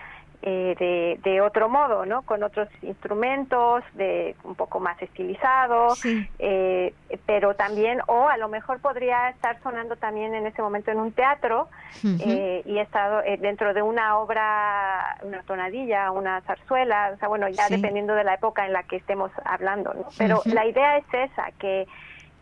eh, 0.48 0.76
de, 0.78 1.20
de, 1.28 1.42
otro 1.42 1.70
modo, 1.70 2.06
¿no? 2.06 2.22
Con 2.22 2.44
otros 2.44 2.70
instrumentos, 2.84 3.84
de 3.96 4.36
un 4.44 4.54
poco 4.54 4.80
más 4.80 5.02
estilizados, 5.02 5.98
sí. 5.98 6.30
eh, 6.38 6.94
pero 7.26 7.56
también, 7.56 8.00
o 8.06 8.28
a 8.28 8.38
lo 8.38 8.48
mejor 8.48 8.80
podría 8.80 9.30
estar 9.30 9.60
sonando 9.64 9.96
también 9.96 10.36
en 10.36 10.46
ese 10.46 10.62
momento 10.62 10.92
en 10.92 11.00
un 11.00 11.12
teatro 11.14 11.68
uh 12.04 12.08
-huh. 12.08 12.22
eh, 12.28 12.62
y 12.64 12.78
estado 12.78 13.24
eh, 13.24 13.38
dentro 13.38 13.74
de 13.74 13.82
una 13.82 14.20
obra, 14.20 15.18
una 15.24 15.42
tonadilla, 15.42 16.12
una 16.12 16.42
zarzuela, 16.42 17.14
o 17.16 17.18
sea, 17.18 17.28
bueno, 17.28 17.50
ya 17.50 17.64
sí. 17.68 17.76
dependiendo 17.76 18.14
de 18.14 18.24
la 18.24 18.36
época 18.36 18.68
en 18.68 18.74
la 18.74 18.84
que 18.84 18.98
estemos 18.98 19.32
hablando, 19.46 19.96
¿no? 19.96 20.06
Pero 20.16 20.38
uh 20.38 20.42
-huh. 20.42 20.54
la 20.54 20.68
idea 20.68 20.98
es 20.98 21.06
esa, 21.12 21.52
que, 21.58 21.88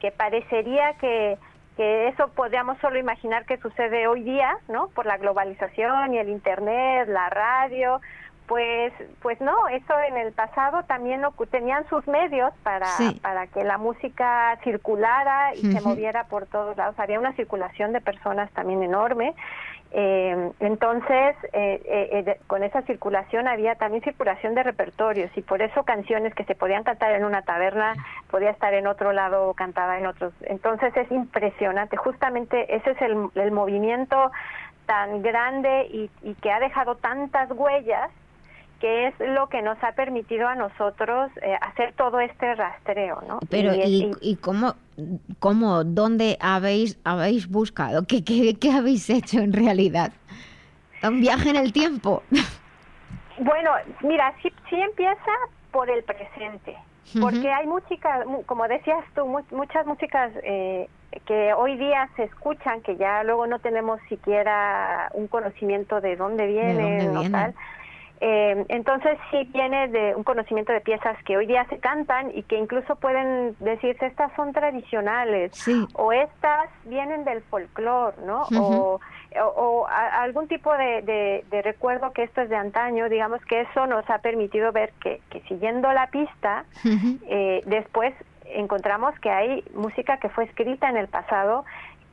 que 0.01 0.11
parecería 0.11 0.93
que 0.99 1.37
que 1.75 2.07
eso 2.07 2.27
podríamos 2.29 2.77
solo 2.79 2.99
imaginar 2.99 3.45
que 3.45 3.57
sucede 3.57 4.07
hoy 4.07 4.23
día, 4.23 4.57
¿no? 4.67 4.89
Por 4.89 5.05
la 5.05 5.17
globalización 5.17 6.13
y 6.13 6.19
el 6.19 6.29
internet, 6.29 7.07
la 7.07 7.29
radio, 7.29 7.99
pues 8.53 8.93
pues 9.19 9.41
no, 9.41 9.67
eso 9.69 9.99
en 10.07 10.15
el 10.15 10.31
pasado 10.31 10.83
también 10.83 11.23
tenían 11.49 11.89
sus 11.89 12.07
medios 12.07 12.53
para 12.61 12.85
sí. 12.85 13.19
para 13.19 13.47
que 13.47 13.63
la 13.63 13.79
música 13.79 14.59
circulara 14.63 15.55
y 15.55 15.65
uh 15.65 15.69
-huh. 15.71 15.73
se 15.73 15.81
moviera 15.81 16.25
por 16.25 16.45
todos 16.45 16.77
lados, 16.77 16.93
había 16.99 17.17
una 17.17 17.33
circulación 17.33 17.93
de 17.93 18.01
personas 18.01 18.51
también 18.51 18.83
enorme. 18.83 19.33
Eh, 19.91 20.51
entonces, 20.59 21.35
eh, 21.51 21.81
eh, 21.83 22.39
con 22.45 22.61
esa 22.61 22.83
circulación 22.83 23.47
había 23.47 23.73
también 23.73 24.03
circulación 24.03 24.53
de 24.53 24.61
repertorios 24.61 25.35
y 25.35 25.41
por 25.41 25.63
eso 25.63 25.81
canciones 25.81 26.35
que 26.35 26.43
se 26.43 26.53
podían 26.53 26.83
cantar 26.83 27.11
en 27.13 27.25
una 27.25 27.41
taberna 27.41 27.95
podía 28.29 28.51
estar 28.51 28.73
en 28.75 28.85
otro 28.85 29.13
lado 29.13 29.51
cantada 29.55 29.97
en 29.97 30.05
otros. 30.05 30.31
Entonces 30.41 30.95
es 30.95 31.11
impresionante, 31.11 31.97
justamente 31.97 32.75
ese 32.75 32.91
es 32.91 33.01
el, 33.01 33.29
el 33.33 33.51
movimiento 33.51 34.31
tan 34.85 35.23
grande 35.23 35.87
y, 35.91 36.11
y 36.21 36.35
que 36.35 36.51
ha 36.51 36.59
dejado 36.59 36.95
tantas 36.95 37.49
huellas 37.49 38.11
que 38.83 39.07
es 39.07 39.13
lo 39.21 39.47
que 39.47 39.61
nos 39.61 39.81
ha 39.81 39.93
permitido 39.93 40.45
a 40.45 40.55
nosotros 40.55 41.31
eh, 41.41 41.55
hacer 41.61 41.93
todo 41.93 42.19
este 42.19 42.53
rastreo, 42.53 43.23
¿no? 43.25 43.39
Pero, 43.49 43.73
¿y, 43.73 43.79
y, 43.79 44.11
y 44.19 44.35
cómo, 44.35 44.73
cómo, 45.39 45.85
dónde 45.85 46.37
habéis, 46.41 46.99
habéis 47.05 47.47
buscado? 47.47 48.05
¿Qué, 48.05 48.25
qué, 48.25 48.55
¿Qué 48.59 48.71
habéis 48.71 49.09
hecho 49.09 49.39
en 49.39 49.53
realidad? 49.53 50.11
¿Un 51.01 51.21
viaje 51.21 51.51
en 51.51 51.55
el 51.55 51.71
tiempo? 51.71 52.23
Bueno, 53.39 53.71
mira, 54.03 54.31
sí, 54.43 54.53
sí 54.69 54.75
empieza 54.75 55.31
por 55.71 55.89
el 55.89 56.03
presente, 56.03 56.77
porque 57.19 57.39
uh 57.39 57.41
-huh. 57.41 57.57
hay 57.57 57.65
música, 57.65 58.23
como 58.45 58.67
decías 58.67 59.03
tú, 59.15 59.25
muchas 59.49 59.87
músicas 59.87 60.31
eh, 60.43 60.87
que 61.25 61.51
hoy 61.55 61.75
día 61.77 62.07
se 62.15 62.25
escuchan, 62.25 62.81
que 62.81 62.95
ya 62.95 63.23
luego 63.23 63.47
no 63.47 63.57
tenemos 63.57 63.99
siquiera 64.07 65.09
un 65.13 65.27
conocimiento 65.27 65.99
de 65.99 66.15
dónde 66.15 66.45
vienen 66.45 66.99
¿De 66.99 67.05
dónde 67.05 67.17
o 67.17 67.21
viene? 67.21 67.31
tal. 67.31 67.55
Eh, 68.25 68.65
entonces 68.69 69.17
sí 69.29 69.49
viene 69.51 69.89
de 69.89 70.15
un 70.15 70.23
conocimiento 70.23 70.71
de 70.71 70.79
piezas 70.79 71.21
que 71.25 71.35
hoy 71.35 71.45
día 71.45 71.65
se 71.65 71.77
cantan 71.79 72.31
y 72.33 72.43
que 72.43 72.55
incluso 72.57 72.95
pueden 72.95 73.53
decirse 73.59 74.05
estas 74.05 74.33
son 74.37 74.53
tradicionales 74.53 75.51
sí. 75.53 75.85
o 75.95 76.13
estas 76.13 76.69
vienen 76.85 77.25
del 77.25 77.41
folclore, 77.41 78.15
¿no? 78.25 78.43
Uh 78.43 78.45
-huh. 78.45 78.61
o, 78.61 78.99
o, 79.41 79.47
o 79.57 79.87
a, 79.87 80.21
algún 80.23 80.47
tipo 80.47 80.71
de, 80.71 81.01
de, 81.01 81.43
de, 81.51 81.61
recuerdo 81.63 82.13
que 82.13 82.23
esto 82.23 82.39
es 82.39 82.49
de 82.49 82.55
antaño, 82.55 83.09
digamos 83.09 83.43
que 83.43 83.59
eso 83.59 83.87
nos 83.87 84.09
ha 84.09 84.19
permitido 84.19 84.71
ver 84.71 84.93
que, 85.01 85.19
que 85.29 85.41
siguiendo 85.49 85.91
la 85.91 86.07
pista, 86.07 86.63
uh 86.85 86.87
-huh. 86.87 87.19
eh, 87.27 87.61
después 87.65 88.13
encontramos 88.45 89.19
que 89.19 89.31
hay 89.31 89.65
música 89.73 90.15
que 90.15 90.29
fue 90.29 90.45
escrita 90.45 90.87
en 90.87 90.95
el 90.95 91.09
pasado 91.09 91.65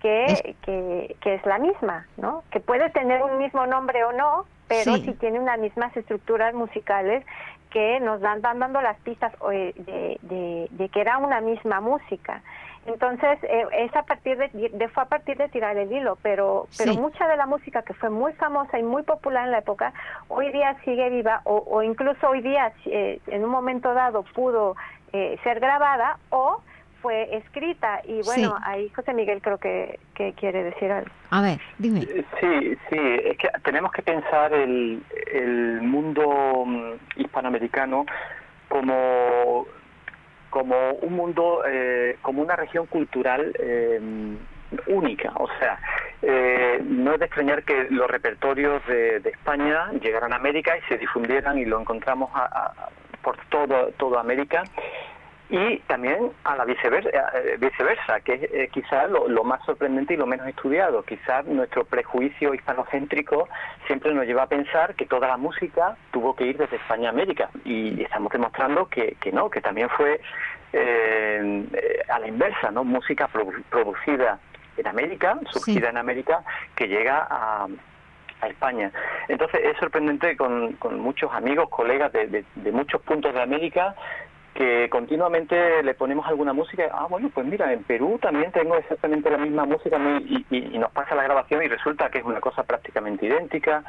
que. 0.02 0.56
Que, 0.62 1.16
que 1.20 1.34
es 1.34 1.46
la 1.46 1.58
misma, 1.58 2.06
¿no? 2.16 2.42
Que 2.50 2.58
puede 2.58 2.90
tener 2.90 3.22
un 3.22 3.38
mismo 3.38 3.66
nombre 3.66 4.02
o 4.04 4.12
no, 4.12 4.44
pero 4.70 4.94
sí. 4.96 5.02
si 5.06 5.12
tiene 5.14 5.40
unas 5.40 5.58
mismas 5.58 5.94
estructuras 5.96 6.54
musicales 6.54 7.24
que 7.70 7.98
nos 7.98 8.20
dan, 8.20 8.40
van 8.40 8.60
dando 8.60 8.80
las 8.80 8.96
pistas 9.00 9.32
de, 9.48 10.18
de, 10.22 10.68
de, 10.70 10.88
que 10.88 11.00
era 11.00 11.18
una 11.18 11.40
misma 11.40 11.80
música. 11.80 12.40
Entonces, 12.86 13.38
eh, 13.42 13.66
es 13.72 13.94
a 13.96 14.04
partir 14.04 14.38
de, 14.38 14.48
de, 14.48 14.88
fue 14.88 15.02
a 15.02 15.06
partir 15.06 15.36
de 15.36 15.48
tirar 15.48 15.76
el 15.76 15.90
hilo, 15.92 16.16
pero, 16.22 16.68
pero 16.78 16.92
sí. 16.92 16.98
mucha 16.98 17.26
de 17.26 17.36
la 17.36 17.46
música 17.46 17.82
que 17.82 17.94
fue 17.94 18.10
muy 18.10 18.32
famosa 18.34 18.78
y 18.78 18.84
muy 18.84 19.02
popular 19.02 19.46
en 19.46 19.50
la 19.50 19.58
época, 19.58 19.92
hoy 20.28 20.50
día 20.52 20.76
sigue 20.84 21.10
viva 21.10 21.40
o, 21.44 21.64
o 21.68 21.82
incluso 21.82 22.28
hoy 22.28 22.40
día 22.40 22.72
eh, 22.86 23.20
en 23.26 23.44
un 23.44 23.50
momento 23.50 23.92
dado 23.92 24.22
pudo 24.22 24.76
eh, 25.12 25.36
ser 25.42 25.58
grabada 25.58 26.18
o 26.30 26.62
fue 27.02 27.34
escrita 27.36 28.00
y 28.04 28.22
bueno, 28.22 28.56
sí. 28.56 28.62
ahí 28.64 28.88
José 28.90 29.14
Miguel 29.14 29.40
creo 29.42 29.58
que, 29.58 29.98
que, 30.14 30.32
quiere 30.34 30.64
decir 30.64 30.90
algo. 30.90 31.10
A 31.30 31.42
ver, 31.42 31.60
dime. 31.78 32.00
Sí, 32.40 32.76
sí, 32.88 32.98
es 33.24 33.36
que 33.38 33.48
tenemos 33.64 33.92
que 33.92 34.02
pensar 34.02 34.52
el, 34.52 35.02
el 35.32 35.82
mundo 35.82 36.64
mm, 36.66 37.20
hispanoamericano 37.20 38.06
como 38.68 39.66
como 40.50 40.90
un 40.94 41.14
mundo, 41.14 41.62
eh, 41.66 42.18
como 42.22 42.42
una 42.42 42.56
región 42.56 42.86
cultural 42.86 43.52
eh, 43.58 44.00
única. 44.88 45.32
O 45.36 45.48
sea, 45.58 45.78
eh, 46.22 46.82
no 46.84 47.14
es 47.14 47.20
de 47.20 47.26
extrañar 47.26 47.62
que 47.62 47.86
los 47.90 48.10
repertorios 48.10 48.84
de, 48.86 49.20
de, 49.20 49.30
España 49.30 49.90
llegaran 50.02 50.32
a 50.32 50.36
América 50.36 50.76
y 50.76 50.82
se 50.88 50.98
difundieran 50.98 51.56
y 51.58 51.64
lo 51.64 51.80
encontramos 51.80 52.30
a, 52.34 52.44
a, 52.44 52.88
por 53.22 53.36
todo, 53.48 53.92
toda 53.96 54.20
América 54.20 54.64
y 55.50 55.78
también 55.88 56.30
a 56.44 56.54
la 56.54 56.64
viceversa, 56.64 57.10
viceversa 57.58 58.20
que 58.20 58.34
es 58.34 58.42
eh, 58.52 58.68
quizás 58.72 59.10
lo, 59.10 59.28
lo, 59.28 59.42
más 59.42 59.64
sorprendente 59.64 60.14
y 60.14 60.16
lo 60.16 60.26
menos 60.26 60.46
estudiado. 60.46 61.02
Quizás 61.02 61.44
nuestro 61.46 61.84
prejuicio 61.84 62.54
hispanocéntrico 62.54 63.48
siempre 63.88 64.14
nos 64.14 64.26
lleva 64.26 64.44
a 64.44 64.46
pensar 64.46 64.94
que 64.94 65.06
toda 65.06 65.26
la 65.26 65.36
música 65.36 65.96
tuvo 66.12 66.36
que 66.36 66.46
ir 66.46 66.56
desde 66.56 66.76
España 66.76 67.08
a 67.08 67.12
América 67.12 67.50
y 67.64 68.00
estamos 68.00 68.32
demostrando 68.32 68.86
que, 68.86 69.16
que 69.20 69.32
no, 69.32 69.50
que 69.50 69.60
también 69.60 69.88
fue 69.90 70.20
eh, 70.72 71.66
a 72.08 72.18
la 72.20 72.28
inversa, 72.28 72.70
¿no? 72.70 72.84
Música 72.84 73.26
produ 73.26 73.52
producida 73.70 74.38
en 74.76 74.86
América, 74.86 75.36
surgida 75.50 75.86
sí. 75.86 75.90
en 75.90 75.96
América, 75.96 76.44
que 76.76 76.86
llega 76.86 77.26
a, 77.28 77.66
a 78.40 78.46
España. 78.46 78.92
Entonces 79.26 79.60
es 79.64 79.76
sorprendente 79.78 80.36
con, 80.36 80.74
con 80.74 81.00
muchos 81.00 81.32
amigos, 81.32 81.68
colegas 81.70 82.12
de, 82.12 82.28
de, 82.28 82.44
de 82.54 82.72
muchos 82.72 83.02
puntos 83.02 83.34
de 83.34 83.42
América 83.42 83.96
que 84.54 84.88
continuamente 84.90 85.82
le 85.82 85.94
ponemos 85.94 86.26
alguna 86.26 86.52
música, 86.52 86.88
ah, 86.92 87.06
bueno, 87.08 87.30
pues 87.32 87.46
mira, 87.46 87.72
en 87.72 87.84
Perú 87.84 88.18
también 88.20 88.50
tengo 88.52 88.76
exactamente 88.76 89.30
la 89.30 89.38
misma 89.38 89.64
música 89.64 89.98
y, 90.20 90.44
y, 90.50 90.78
nos 90.78 90.90
pasa 90.90 91.14
la 91.14 91.22
grabación 91.22 91.62
y 91.62 91.68
resulta 91.68 92.10
que 92.10 92.18
es 92.18 92.24
una 92.24 92.40
cosa 92.40 92.62
prácticamente 92.64 93.26
idéntica. 93.26 93.84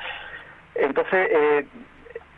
Entonces, 0.75 1.29
eh, 1.31 1.65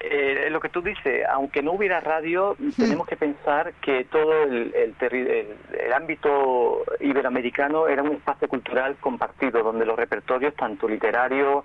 eh, 0.06 0.50
lo 0.50 0.60
que 0.60 0.68
tú 0.68 0.82
dices, 0.82 1.26
aunque 1.32 1.62
no 1.62 1.72
hubiera 1.74 2.02
radio, 2.02 2.58
tenemos 2.76 3.08
que 3.08 3.16
pensar 3.16 3.74
que 3.82 4.04
todo 4.06 4.44
el, 4.44 4.74
el, 5.00 5.94
ámbito 5.94 6.84
iberoamericano 7.00 7.88
era 7.88 8.04
un 8.04 8.12
espacio 8.12 8.50
cultural 8.50 8.98
compartido, 9.00 9.64
donde 9.64 9.86
los 9.86 9.98
repertorios, 9.98 10.56
tanto 10.56 10.90
literarios, 10.90 11.64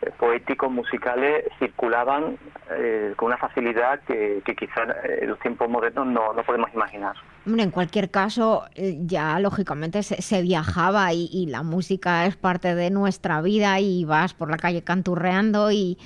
eh, 0.00 0.10
poéticos, 0.16 0.70
musicales, 0.70 1.44
circulaban 1.58 2.38
eh, 2.76 3.14
con 3.16 3.26
una 3.26 3.38
facilidad 3.38 4.00
que, 4.00 4.42
que 4.44 4.54
quizás 4.54 4.88
en 5.20 5.28
los 5.28 5.38
tiempos 5.40 5.68
modernos 5.68 6.06
no, 6.06 6.32
no 6.32 6.42
podemos 6.42 6.72
imaginar. 6.74 7.16
en 7.46 7.70
cualquier 7.70 8.10
caso, 8.10 8.64
ya 8.74 9.38
lógicamente 9.40 10.02
se, 10.02 10.42
viajaba 10.42 11.12
y, 11.12 11.28
y, 11.32 11.46
la 11.46 11.62
música 11.62 12.26
es 12.26 12.36
parte 12.36 12.74
de 12.74 12.90
nuestra 12.90 13.40
vida 13.42 13.80
y 13.80 14.04
vas 14.04 14.34
por 14.34 14.50
la 14.50 14.56
calle 14.56 14.82
canturreando 14.82 15.70
y, 15.70 15.98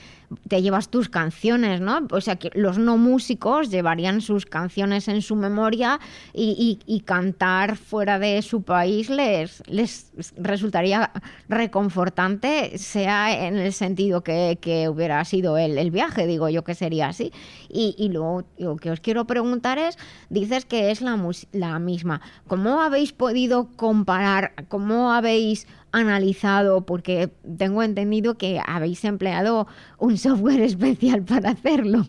te 0.48 0.62
llevas 0.62 0.88
tus 0.88 1.08
canciones, 1.08 1.80
¿no? 1.80 2.06
O 2.10 2.20
sea, 2.20 2.36
que 2.36 2.50
los 2.54 2.78
no 2.78 2.96
músicos 2.96 3.70
llevarían 3.70 4.20
sus 4.20 4.46
canciones 4.46 5.08
en 5.08 5.22
su 5.22 5.36
memoria 5.36 6.00
y, 6.32 7.02
cantar 7.04 7.76
fuera 7.76 8.18
de 8.18 8.42
su 8.42 8.62
país 8.62 9.10
les, 9.10 9.62
les 9.68 10.10
resultaría 10.36 11.12
reconfortante, 11.48 12.78
sea 12.78 13.46
en 13.46 13.56
el 13.56 13.72
sentido 13.72 14.22
que, 14.22 14.56
hubiera 14.90 15.24
sido 15.24 15.56
el, 15.58 15.78
el, 15.78 15.90
viaje, 15.90 16.26
digo 16.26 16.48
yo 16.48 16.55
que 16.64 16.74
sería 16.74 17.08
así. 17.08 17.32
Y, 17.68 17.94
y 17.98 18.08
lo, 18.08 18.44
que 18.80 18.90
os 18.90 19.00
quiero 19.00 19.26
preguntar 19.26 19.78
es, 19.78 19.98
dices 20.30 20.64
que 20.64 20.90
es 20.90 21.00
la, 21.00 21.20
la 21.52 21.78
misma. 21.78 22.20
¿Cómo 22.46 22.80
habéis 22.80 23.12
podido 23.12 23.68
comparar, 23.76 24.66
cómo 24.68 25.12
habéis 25.12 25.66
analizado, 25.92 26.84
porque 26.84 27.30
tengo 27.56 27.82
entendido 27.82 28.36
que 28.36 28.60
habéis 28.64 29.04
empleado 29.04 29.66
un 29.98 30.18
software 30.18 30.60
especial 30.62 31.22
para 31.22 31.50
hacerlo. 31.50 32.06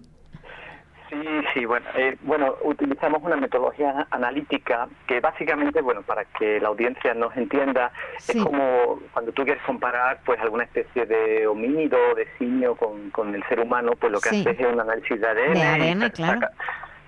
Sí, 1.22 1.28
sí, 1.54 1.66
bueno, 1.66 1.86
eh, 1.96 2.18
bueno, 2.22 2.56
utilizamos 2.64 3.22
una 3.24 3.36
metodología 3.36 4.08
analítica 4.12 4.88
que 5.08 5.20
básicamente, 5.20 5.82
bueno, 5.82 6.02
para 6.02 6.26
que 6.26 6.60
la 6.60 6.70
audiencia 6.70 7.14
nos 7.14 7.36
entienda, 7.36 7.92
es 8.18 8.36
como 8.42 9.00
cuando 9.14 9.32
tú 9.32 9.44
quieres 9.44 9.64
comparar, 9.64 10.20
pues, 10.26 10.40
alguna 10.40 10.64
especie 10.64 11.06
de 11.06 11.48
homínido, 11.48 11.98
de 12.16 12.28
simio 12.38 12.76
con, 12.76 13.10
con 13.12 13.34
el 13.34 13.44
ser 13.48 13.60
humano, 13.60 13.94
pues 14.00 14.12
lo 14.12 14.20
que 14.20 14.30
haces 14.30 14.60
es 14.60 14.66
un 14.66 14.80
análisis 14.80 15.20
de 15.20 15.28
ADN. 15.28 16.00
De 16.00 16.12
claro 16.12 16.48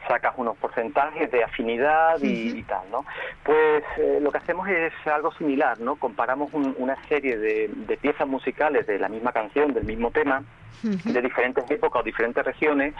sacas 0.10 0.34
unos 0.38 0.58
porcentajes 0.58 1.32
de 1.32 1.44
afinidad 1.44 2.18
y, 2.22 2.64
tal, 2.64 2.90
¿no? 2.92 3.06
Pues 3.44 3.84
eh, 3.98 4.18
lo 4.20 4.32
que 4.32 4.40
hacemos 4.40 4.68
es 4.68 4.92
algo 5.06 5.32
similar, 5.34 5.80
¿no? 5.80 5.98
Comparamos 5.98 6.52
una 6.54 6.98
serie 7.08 7.38
de, 7.38 7.98
piezas 8.02 8.28
musicales 8.28 8.88
de 8.88 8.98
la 8.98 9.08
misma 9.08 9.32
canción, 9.32 9.74
del 9.74 9.86
mismo 9.86 10.10
tema, 10.10 10.44
de 10.82 11.22
diferentes 11.22 11.70
épocas 11.70 12.02
o 12.02 12.04
diferentes 12.04 12.44
regiones, 12.44 12.94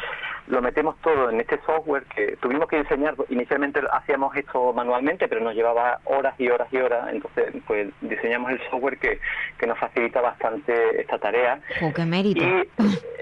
lo 0.48 0.62
metemos 0.62 0.98
todo 1.02 1.30
en 1.30 1.40
este 1.40 1.60
software 1.66 2.04
que 2.14 2.36
tuvimos 2.42 2.68
que 2.68 2.82
diseñar, 2.82 3.16
inicialmente 3.30 3.80
hacíamos 3.94 4.36
esto 4.36 4.74
manualmente, 4.74 5.30
pero 5.30 5.40
nos 5.42 5.56
llevaba 5.56 6.00
horas 6.04 6.36
y 6.38 6.50
horas 6.50 6.68
y 6.74 6.78
horas, 6.78 7.08
entonces 7.10 7.54
pues 7.66 7.90
diseñamos 8.02 8.52
el 8.52 8.60
software 8.70 8.98
que, 8.98 9.20
que 9.58 9.66
nos 9.66 9.80
facilita 9.80 10.20
bastante 10.20 11.00
esta 11.00 11.18
tarea. 11.20 11.62
Oh, 11.82 11.94
qué 11.94 12.04
mérito. 12.04 12.44
Y 12.44 12.68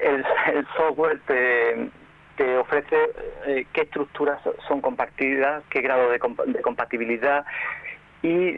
el, 0.02 0.26
el 0.54 0.68
software 0.76 1.20
te 1.28 1.92
te 2.38 2.58
ofrece 2.58 2.96
eh, 3.48 3.66
qué 3.74 3.82
estructuras 3.82 4.40
son 4.68 4.80
compartidas, 4.80 5.64
qué 5.70 5.82
grado 5.82 6.10
de, 6.10 6.20
compatibilidad. 6.62 7.46
Y, 8.24 8.58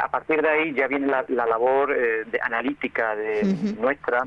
a 0.00 0.08
partir 0.08 0.42
de 0.42 0.48
ahí 0.48 0.74
ya 0.74 0.86
viene 0.86 1.06
la, 1.06 1.24
labor 1.46 1.92
eh, 1.92 2.24
de 2.24 2.40
analítica 2.42 3.14
de 3.14 3.44
nuestra 3.78 4.24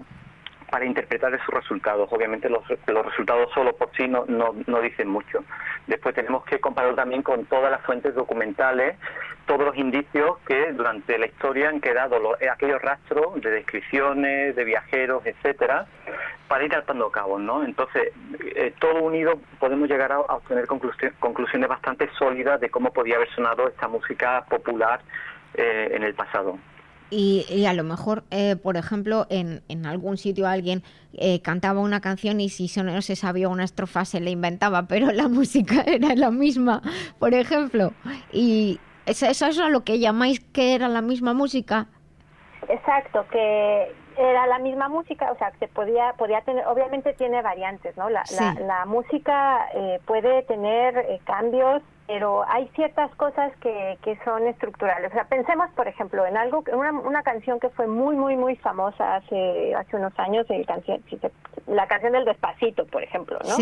para 0.71 0.85
interpretar 0.85 1.33
esos 1.33 1.49
resultados. 1.49 2.09
Obviamente 2.11 2.49
los, 2.49 2.63
los 2.87 3.05
resultados 3.05 3.51
solo 3.53 3.75
por 3.75 3.91
sí 3.95 4.07
no, 4.07 4.25
no, 4.27 4.81
dicen 4.81 5.09
mucho. 5.09 5.43
Después 5.85 6.15
tenemos 6.15 6.45
que 6.45 6.59
comparar 6.59 6.95
también 6.95 7.21
con 7.21 7.45
todas 7.45 7.69
las 7.69 7.81
fuentes 7.81 8.15
documentales, 8.15 8.95
todos 9.45 9.65
los 9.65 9.77
indicios 9.77 10.39
que 10.47 10.71
durante 10.71 11.17
la 11.19 11.25
historia 11.25 11.69
han 11.69 11.81
quedado, 11.81 12.17
los, 12.19 12.35
aquellos 12.41 12.81
rastros 12.81 13.41
de 13.41 13.51
descripciones, 13.51 14.55
de 14.55 14.63
viajeros, 14.63 15.25
etcétera, 15.25 15.85
para 16.47 16.63
ir 16.63 16.73
atando 16.73 17.11
cabos, 17.11 17.41
¿no? 17.41 17.63
Entonces, 17.63 18.13
eh, 18.55 18.73
todo 18.79 19.03
unido 19.03 19.39
podemos 19.59 19.89
llegar 19.89 20.13
a, 20.13 20.19
obtener 20.21 20.67
conclusiones 20.67 21.69
bastante 21.69 22.09
sólidas 22.17 22.61
de 22.61 22.69
cómo 22.69 22.93
podía 22.93 23.17
haber 23.17 23.29
sonado 23.31 23.67
esta 23.67 23.89
música 23.89 24.45
popular 24.49 25.01
eh, 25.53 25.91
en 25.93 26.03
el 26.03 26.13
pasado. 26.13 26.57
Y, 27.13 27.65
a 27.65 27.73
lo 27.73 27.83
mejor, 27.83 28.23
eh, 28.31 28.55
por 28.55 28.77
ejemplo, 28.77 29.27
en, 29.29 29.61
en, 29.67 29.85
algún 29.85 30.15
sitio 30.15 30.47
alguien 30.47 30.81
eh, 31.13 31.41
cantaba 31.41 31.81
una 31.81 31.99
canción 31.99 32.39
y 32.39 32.47
si 32.47 32.71
no 32.81 33.01
se 33.01 33.17
sabía 33.17 33.49
una 33.49 33.65
estrofa 33.65 34.05
se 34.05 34.21
le 34.21 34.31
inventaba, 34.31 34.83
pero 34.87 35.11
la 35.11 35.27
música 35.27 35.81
era 35.81 36.15
la 36.15 36.31
misma, 36.31 36.81
por 37.19 37.33
ejemplo. 37.33 37.91
Y 38.31 38.79
eso, 39.05 39.25
eso 39.25 39.47
es 39.47 39.57
lo 39.57 39.83
que 39.83 39.99
llamáis 39.99 40.39
que 40.39 40.73
era 40.73 40.87
la 40.87 41.01
misma 41.01 41.33
música. 41.33 41.87
Exacto, 42.69 43.25
que 43.29 43.93
era 44.17 44.47
la 44.47 44.59
misma 44.59 44.89
música, 44.89 45.31
o 45.31 45.37
sea, 45.37 45.51
se 45.59 45.67
podía, 45.67 46.13
podía 46.13 46.41
tener, 46.41 46.65
obviamente 46.67 47.13
tiene 47.13 47.41
variantes, 47.41 47.95
¿no? 47.97 48.09
La, 48.09 48.23
la, 48.59 48.85
música 48.85 49.67
eh, 49.73 49.99
puede 50.05 50.43
tener 50.43 51.19
cambios 51.23 51.81
pero 52.11 52.43
hay 52.45 52.67
ciertas 52.75 53.09
cosas 53.15 53.53
que, 53.61 53.97
que 54.03 54.17
son 54.25 54.45
estructurales. 54.45 55.11
O 55.11 55.13
sea, 55.13 55.23
pensemos, 55.23 55.69
por 55.77 55.87
ejemplo, 55.87 56.25
en 56.25 56.35
algo, 56.35 56.61
una, 56.73 56.91
una 56.91 57.23
canción 57.23 57.57
que 57.57 57.69
fue 57.69 57.87
muy, 57.87 58.17
muy, 58.17 58.35
muy 58.35 58.57
famosa 58.57 59.15
hace, 59.15 59.73
hace 59.75 59.95
unos 59.95 60.11
años, 60.19 60.45
el 60.49 60.65
canción, 60.65 61.01
la 61.67 61.87
canción 61.87 62.11
del 62.11 62.25
Despacito, 62.25 62.85
por 62.87 63.01
ejemplo, 63.01 63.39
¿no? 63.47 63.55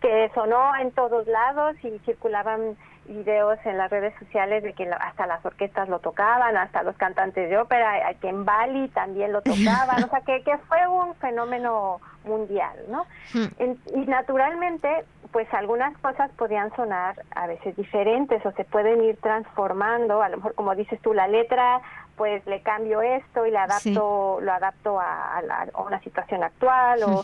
Que 0.00 0.30
sonó 0.34 0.74
en 0.76 0.92
todos 0.92 1.26
lados 1.26 1.76
y 1.82 1.98
circulaban 2.06 2.74
videos 3.06 3.58
en 3.64 3.78
las 3.78 3.90
redes 3.90 4.14
sociales 4.18 4.62
de 4.62 4.72
que 4.72 4.88
hasta 4.88 5.26
las 5.26 5.44
orquestas 5.44 5.88
lo 5.88 5.98
tocaban, 5.98 6.56
hasta 6.56 6.82
los 6.82 6.96
cantantes 6.96 7.48
de 7.48 7.58
ópera, 7.58 8.14
que 8.20 8.28
en 8.28 8.44
Bali 8.44 8.88
también 8.88 9.32
lo 9.32 9.42
tocaban, 9.42 10.04
o 10.04 10.08
sea, 10.08 10.20
que, 10.20 10.42
que 10.42 10.56
fue 10.68 10.86
un 10.86 11.14
fenómeno 11.16 12.00
mundial, 12.24 12.76
¿no? 12.88 13.04
Hmm. 13.34 13.74
y 13.94 14.06
naturalmente, 14.06 15.04
pues 15.30 15.52
algunas 15.52 15.96
cosas 15.98 16.30
podían 16.38 16.74
sonar 16.76 17.20
a 17.34 17.46
veces 17.46 17.76
diferentes 17.76 18.44
o 18.46 18.52
se 18.52 18.64
pueden 18.64 19.02
ir 19.02 19.16
transformando, 19.20 20.22
a 20.22 20.28
lo 20.28 20.36
mejor 20.36 20.54
como 20.54 20.74
dices 20.74 21.00
tú, 21.02 21.12
la 21.12 21.26
letra 21.26 21.82
pues 22.16 22.46
le 22.46 22.60
cambio 22.60 23.02
esto 23.02 23.46
y 23.46 23.50
le 23.50 23.58
adapto 23.58 24.38
lo 24.40 24.52
adapto 24.52 25.00
a, 25.00 25.42
una 25.84 26.00
situación 26.00 26.44
actual 26.44 27.02
o 27.02 27.22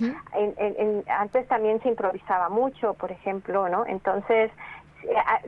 antes 1.06 1.46
también 1.48 1.80
se 1.82 1.88
improvisaba 1.88 2.48
mucho 2.48 2.94
por 2.94 3.12
ejemplo 3.12 3.68
no 3.68 3.86
entonces 3.86 4.50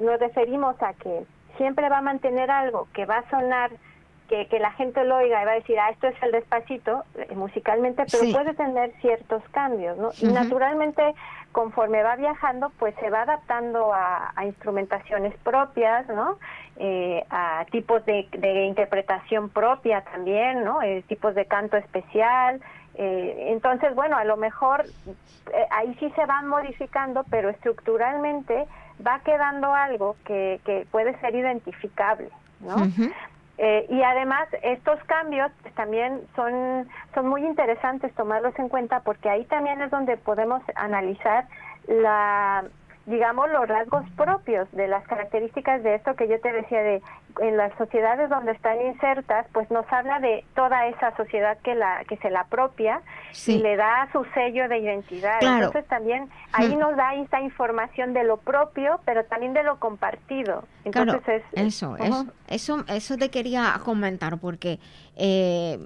nos 0.01 0.21
referimos 0.21 0.81
a 0.83 0.95
que 0.95 1.25
siempre 1.57 1.89
va 1.89 1.99
a 1.99 2.03
mantener 2.03 2.51
algo 2.51 2.89
que 2.93 3.05
va 3.05 3.19
a 3.19 3.31
sonar, 3.31 3.71
que, 4.29 4.47
que 4.47 4.59
la 4.59 4.73
gente 4.73 5.05
lo 5.05 5.17
oiga 5.17 5.43
y 5.43 5.45
va 5.45 5.53
a 5.53 5.57
decir, 5.57 5.79
ah, 5.79 5.91
esto 5.91 6.07
es 6.09 6.23
el 6.23 6.33
despacito, 6.33 7.05
eh, 7.17 7.35
musicalmente, 7.35 8.05
pero 8.11 8.33
puede 8.33 8.55
tener 8.55 8.93
ciertos 9.01 9.43
cambios, 9.51 9.99
¿no? 9.99 10.11
Y 10.21 10.33
naturalmente, 10.33 11.15
conforme 11.53 12.03
va 12.03 12.17
viajando, 12.17 12.73
pues 12.79 12.95
se 13.01 13.11
va 13.11 13.23
adaptando 13.23 13.93
a, 13.93 14.33
instrumentaciones 14.45 15.35
propias, 15.45 16.09
¿no? 16.09 16.39
Eh, 16.77 17.25
a 17.29 17.67
tipos 17.71 18.05
de, 18.07 18.27
de, 18.33 18.65
interpretación 18.65 19.51
propia 19.51 20.01
también, 20.01 20.65
¿no? 20.65 20.81
Eh, 20.83 21.05
tipos 21.07 21.35
de 21.35 21.45
canto 21.45 21.77
especial. 21.77 22.61
Entonces, 22.95 23.95
bueno, 23.95 24.17
a 24.17 24.25
lo 24.25 24.37
mejor 24.37 24.85
ahí 25.71 25.95
sí 25.99 26.11
se 26.15 26.27
van 26.27 26.47
modificando, 26.49 27.25
pero 27.31 27.49
estructuralmente 27.49 28.67
va 29.05 29.21
quedando 29.21 29.75
algo 29.75 30.17
que, 30.25 30.61
que 30.65 30.87
puede 30.91 31.19
ser 31.21 31.35
identificable, 31.35 32.29
¿no? 32.61 32.77
Eh, 33.59 33.87
y 33.91 34.03
además 34.03 34.49
estos 34.63 34.99
cambios 35.05 35.53
pues, 35.61 35.75
también 35.75 36.23
son, 36.35 36.89
son 37.15 37.29
muy 37.29 37.45
interesantes 37.45 38.13
tomarlos 38.15 38.59
en 38.59 38.69
cuenta 38.69 39.01
porque 39.01 39.29
ahí 39.29 39.45
también 39.45 39.81
es 39.83 39.91
donde 39.91 40.17
podemos 40.17 40.63
analizar 40.75 41.47
la 41.87 42.65
digamos, 43.07 43.51
los 43.51 43.67
rasgos 43.67 44.05
propios 44.17 44.71
de 44.73 44.87
las 44.87 45.07
características 45.07 45.83
de 45.83 45.97
esto 45.97 46.15
que 46.15 46.29
yo 46.29 46.41
te 46.41 46.53
decía 46.53 46.83
de 46.83 47.03
en 47.41 47.57
las 47.57 47.77
sociedades 47.79 48.29
donde 48.29 48.53
están 48.53 48.81
insertas, 48.81 49.47
pues 49.53 49.71
nos 49.71 49.91
habla 49.91 50.21
de 50.21 50.45
toda 50.55 50.87
esa 50.89 51.17
sociedad 51.17 51.57
que 51.65 51.75
la 51.75 52.05
que 52.05 52.17
se 52.19 52.31
la 52.31 52.41
apropia 52.41 53.01
y 53.47 53.59
le 53.59 53.77
da 53.77 54.09
su 54.13 54.25
sello 54.35 54.69
de 54.69 54.79
identidad. 54.79 55.39
Entonces 55.41 55.87
también 55.87 56.29
ahí 56.53 56.77
nos 56.77 56.97
da 56.97 57.15
esta 57.15 57.41
información 57.41 58.13
de 58.13 58.25
lo 58.25 58.37
propio, 58.37 59.01
pero 59.05 59.25
también 59.25 59.55
de 59.55 59.63
lo 59.63 59.79
compartido. 59.79 60.65
Entonces 60.85 61.43
eso, 61.53 61.97
eso, 61.97 62.27
eso, 62.49 62.85
eso 62.89 63.17
te 63.17 63.31
quería 63.31 63.81
comentar 63.83 64.39
porque 64.39 64.79
eh, 65.17 65.79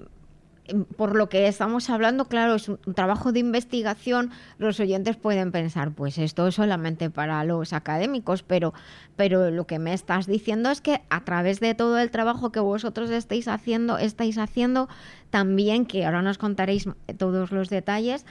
por 0.97 1.15
lo 1.15 1.29
que 1.29 1.47
estamos 1.47 1.89
hablando, 1.89 2.25
claro, 2.25 2.55
es 2.55 2.69
un 2.69 2.79
trabajo 2.93 3.31
de 3.31 3.39
investigación. 3.39 4.31
Los 4.57 4.79
oyentes 4.79 5.15
pueden 5.15 5.51
pensar, 5.51 5.91
pues 5.91 6.17
esto 6.17 6.47
es 6.47 6.55
solamente 6.55 7.09
para 7.09 7.43
los 7.43 7.73
académicos, 7.73 8.43
pero, 8.43 8.73
pero 9.15 9.51
lo 9.51 9.67
que 9.67 9.79
me 9.79 9.93
estás 9.93 10.27
diciendo 10.27 10.69
es 10.69 10.81
que 10.81 11.01
a 11.09 11.23
través 11.23 11.59
de 11.59 11.75
todo 11.75 11.97
el 11.97 12.11
trabajo 12.11 12.51
que 12.51 12.59
vosotros 12.59 13.09
estáis 13.09 13.47
haciendo, 13.47 13.97
estáis 13.97 14.37
haciendo 14.37 14.89
también, 15.29 15.85
que 15.85 16.05
ahora 16.05 16.21
nos 16.21 16.37
contaréis 16.37 16.87
todos 17.17 17.51
los 17.51 17.69
detalles, 17.69 18.25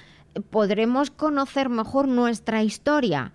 podremos 0.50 1.10
conocer 1.10 1.68
mejor 1.68 2.08
nuestra 2.08 2.62
historia. 2.62 3.32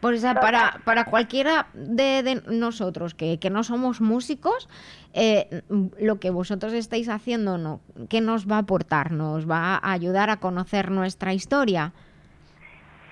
Por 0.00 0.14
eso, 0.14 0.32
para, 0.34 0.80
para 0.84 1.06
cualquiera 1.06 1.68
de, 1.74 2.42
nosotros 2.46 3.14
que, 3.14 3.38
que, 3.38 3.50
no 3.50 3.64
somos 3.64 4.00
músicos, 4.00 4.68
eh, 5.12 5.62
lo 5.98 6.20
que 6.20 6.30
vosotros 6.30 6.72
estáis 6.72 7.08
haciendo, 7.08 7.58
no, 7.58 7.80
¿qué 8.08 8.20
nos 8.20 8.48
va 8.48 8.56
a 8.56 8.60
aportar? 8.60 9.10
¿Nos 9.10 9.48
va 9.48 9.74
a 9.74 9.92
ayudar 9.92 10.30
a 10.30 10.38
conocer 10.38 10.90
nuestra 10.90 11.34
historia? 11.34 11.92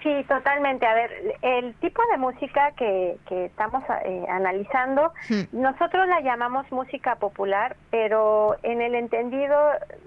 Sí, 0.07 0.25
totalmente. 0.29 0.87
A 0.87 0.95
ver, 0.95 1.11
el 1.43 1.75
tipo 1.81 2.01
de 2.13 2.19
música 2.19 2.71
que, 2.77 3.17
que 3.27 3.47
estamos 3.47 3.83
eh, 4.05 4.25
analizando, 4.29 5.13
hmm. 5.29 5.61
nosotros 5.61 6.07
la 6.07 6.21
llamamos 6.21 6.71
música 6.71 7.17
popular, 7.17 7.75
pero 7.91 8.55
en 8.63 8.83
el 8.83 8.95
entendido 8.95 9.59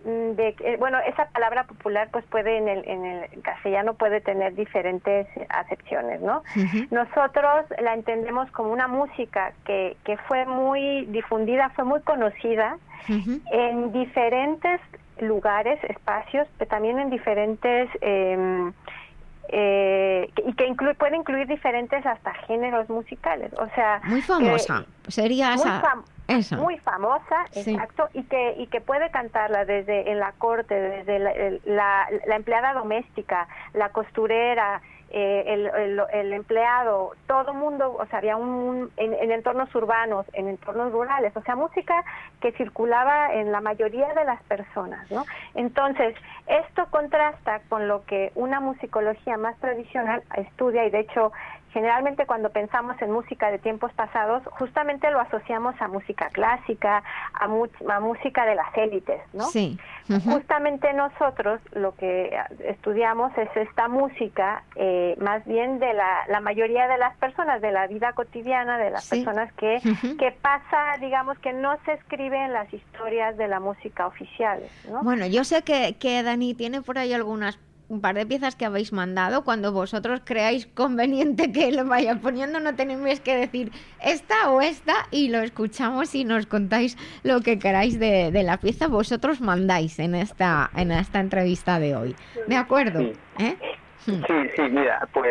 mm, 0.06 0.36
de 0.38 0.54
que, 0.54 0.78
bueno, 0.78 1.00
esa 1.00 1.26
palabra 1.32 1.66
popular 1.66 2.08
pues 2.14 2.24
puede 2.28 2.60
en 2.60 2.70
el, 2.70 2.88
en 2.88 3.06
el 3.06 3.42
castellano 3.42 3.94
puede 3.96 4.22
tener 4.22 4.56
diferentes 4.56 5.28
acepciones, 5.50 6.22
¿no? 6.22 6.44
Nosotros 6.92 7.66
la 7.82 7.94
entendemos 7.94 8.50
como 8.52 8.72
una 8.72 8.88
música 8.88 9.52
que, 9.66 9.98
que 10.06 10.16
fue 10.16 10.46
muy 10.46 11.08
difundida, 11.08 11.72
fue 11.72 11.84
muy 11.84 12.00
conocida 12.04 12.78
en 13.52 13.92
diferentes 13.92 14.80
lugares, 15.20 15.84
espacios, 15.84 16.48
pero 16.58 16.70
también 16.70 17.00
en 17.00 17.10
diferentes... 17.10 17.90
Eh, 18.00 18.72
eh, 19.52 20.30
y 20.46 20.54
que 20.54 20.94
puede 20.96 21.18
incluir 21.18 21.48
diferentes 21.48 22.06
hasta 22.06 22.34
géneros 22.46 22.90
musicales. 22.90 23.52
O 23.58 23.68
sea, 23.76 24.02
muy 24.06 24.22
famosa, 24.22 24.86
sería 25.08 25.54
esa. 25.54 26.58
Muy 26.58 26.78
famosa, 26.78 27.46
exacto, 27.56 28.08
y 28.14 28.22
que 28.24 28.54
y 28.58 28.68
que 28.68 28.82
puede 28.82 29.10
cantarla 29.10 29.66
desde 29.66 30.12
en 30.12 30.20
la 30.20 30.34
corte, 30.34 30.76
desde 30.76 31.20
la, 31.66 32.08
la 32.28 32.36
empleada 32.36 32.74
doméstica, 32.74 33.48
la 33.74 33.90
costurera, 33.90 34.82
eh, 35.12 35.44
el, 35.48 36.02
el, 36.14 36.34
empleado, 36.34 37.14
todo 37.26 37.54
mundo, 37.54 37.96
o 38.00 38.06
sea, 38.08 38.20
había 38.20 38.38
un, 38.38 38.92
en, 38.98 39.32
entornos 39.32 39.74
urbanos, 39.74 40.26
en 40.34 40.48
entornos 40.48 40.92
rurales, 40.92 41.36
o 41.36 41.42
sea, 41.42 41.56
música 41.56 42.04
que 42.42 42.52
circulaba 42.52 43.34
en 43.34 43.52
la 43.52 43.60
mayoría 43.60 44.14
de 44.14 44.24
las 44.26 44.42
personas, 44.44 45.10
¿no? 45.10 45.26
Entonces, 45.56 46.16
esto 46.46 46.86
contrasta 46.92 47.62
con 47.70 47.88
lo 47.88 48.06
que 48.06 48.32
una 48.36 48.60
musicología 48.60 49.38
más 49.38 49.58
tradicional 49.58 50.22
estudia 50.36 50.86
y 50.86 50.92
de 50.92 51.00
hecho 51.00 51.32
generalmente 51.72 52.26
cuando 52.26 52.50
pensamos 52.50 53.00
en 53.02 53.12
música 53.12 53.52
de 53.52 53.60
tiempos 53.60 53.92
pasados, 53.94 54.44
justamente 54.52 55.10
lo 55.12 55.20
asociamos 55.20 55.76
a 55.80 55.88
música 55.88 56.30
clásica, 56.30 57.04
a, 57.34 57.48
música 58.00 58.46
de 58.46 58.56
las 58.56 58.76
élites, 58.76 59.22
¿no? 59.34 59.46
Sí. 59.46 59.78
Justamente 60.26 60.92
nosotros 60.94 61.62
lo 61.74 61.94
que 61.96 62.36
estudiamos 62.66 63.32
es 63.38 63.50
esta 63.56 63.88
música, 63.88 64.64
eh, 64.76 65.16
más 65.20 65.46
bien 65.46 65.80
de 65.80 65.94
la, 65.94 66.26
la, 66.28 66.40
mayoría 66.40 66.88
de 66.88 66.98
las 66.98 67.16
personas, 67.18 67.62
de 67.62 67.72
la 67.72 67.86
vida 67.86 68.14
cotidiana, 68.14 68.80
de 68.80 68.90
las 68.90 69.08
personas 69.08 69.54
que, 69.54 69.80
que 70.18 70.32
pasa, 70.32 70.98
digamos, 71.00 71.38
que 71.40 71.54
no 71.54 71.78
se 71.86 71.94
escriben 71.94 72.54
las 72.54 72.74
historias 72.74 73.38
de 73.38 73.48
la 73.48 73.60
música 73.60 74.08
oficial, 74.08 74.64
¿no? 74.90 75.04
Bueno, 75.04 75.28
yo 75.28 75.44
sé 75.44 75.62
que, 75.64 75.96
que 76.00 76.24
Dani 76.24 76.56
tiene 76.56 76.82
por 76.82 76.98
ahí 76.98 77.14
algunas 77.14 77.60
un 77.90 78.02
par 78.02 78.16
de 78.16 78.26
piezas 78.26 78.56
que 78.56 78.66
habéis 78.66 78.94
mandado, 78.94 79.44
cuando 79.44 79.72
vosotros 79.72 80.22
creáis 80.24 80.68
conveniente 80.68 81.52
que 81.52 81.72
lo 81.72 81.86
vaya 81.86 82.16
poniendo, 82.16 82.60
no 82.60 82.76
tenéis 82.76 83.20
que 83.20 83.36
decir 83.36 83.72
esta 84.02 84.52
o 84.52 84.62
esta 84.62 84.94
y 85.12 85.30
lo 85.30 85.40
escuchamos 85.40 86.14
y 86.16 86.24
nos 86.24 86.46
contáis 86.46 86.98
lo 87.24 87.42
que 87.42 87.60
queráis 87.60 88.00
de, 88.00 88.32
la 88.44 88.58
pieza, 88.58 88.88
vosotros 88.88 89.42
mandáis 89.42 90.00
en 90.00 90.16
esta, 90.16 90.70
en 90.76 90.92
esta 90.92 91.20
entrevista 91.20 91.80
de 91.80 91.96
hoy. 91.96 92.16
¿De 92.48 92.56
acuerdo? 92.56 93.00
Sí. 93.00 93.14
¿Eh? 93.40 93.58
Sí, 94.06 94.14
sí, 94.56 94.62
mira, 94.62 95.08
pues 95.12 95.28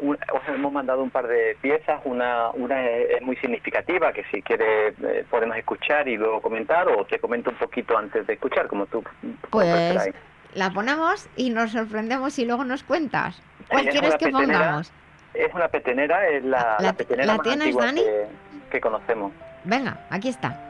os 0.00 0.48
hemos 0.48 0.72
mandado 0.72 1.02
un 1.02 1.10
par 1.10 1.28
de 1.28 1.56
piezas, 1.60 2.00
una, 2.04 2.50
una 2.50 2.84
es 2.88 3.22
muy 3.22 3.36
significativa, 3.36 4.12
que 4.12 4.24
si 4.32 4.42
quieres 4.42 4.94
eh, 5.02 5.24
podemos 5.30 5.56
escuchar 5.56 6.08
y 6.08 6.16
luego 6.16 6.40
comentar, 6.40 6.88
o 6.88 7.04
te 7.04 7.18
comento 7.18 7.50
un 7.50 7.56
poquito 7.56 7.96
antes 7.96 8.26
de 8.26 8.32
escuchar, 8.32 8.68
como 8.68 8.86
tú. 8.86 9.04
Pues 9.50 10.10
la 10.56 10.70
ponemos 10.70 11.28
y 11.36 11.50
nos 11.50 11.72
sorprendemos 11.72 12.38
y 12.38 12.44
luego 12.46 12.64
nos 12.64 12.82
cuentas. 12.82 13.40
¿Cuál 13.68 13.88
quieres 13.88 14.16
que 14.16 14.30
pongamos? 14.30 14.90
Es 15.34 15.52
una 15.54 15.68
petenera, 15.68 16.28
es 16.28 16.42
la, 16.44 16.76
la, 16.80 16.92
petenera 16.94 17.36
más 17.36 17.46
antigua 17.46 17.92
que 18.70 18.80
conocemos. 18.80 19.32
Venga, 19.64 19.98
aquí 20.10 20.28
está. 20.28 20.65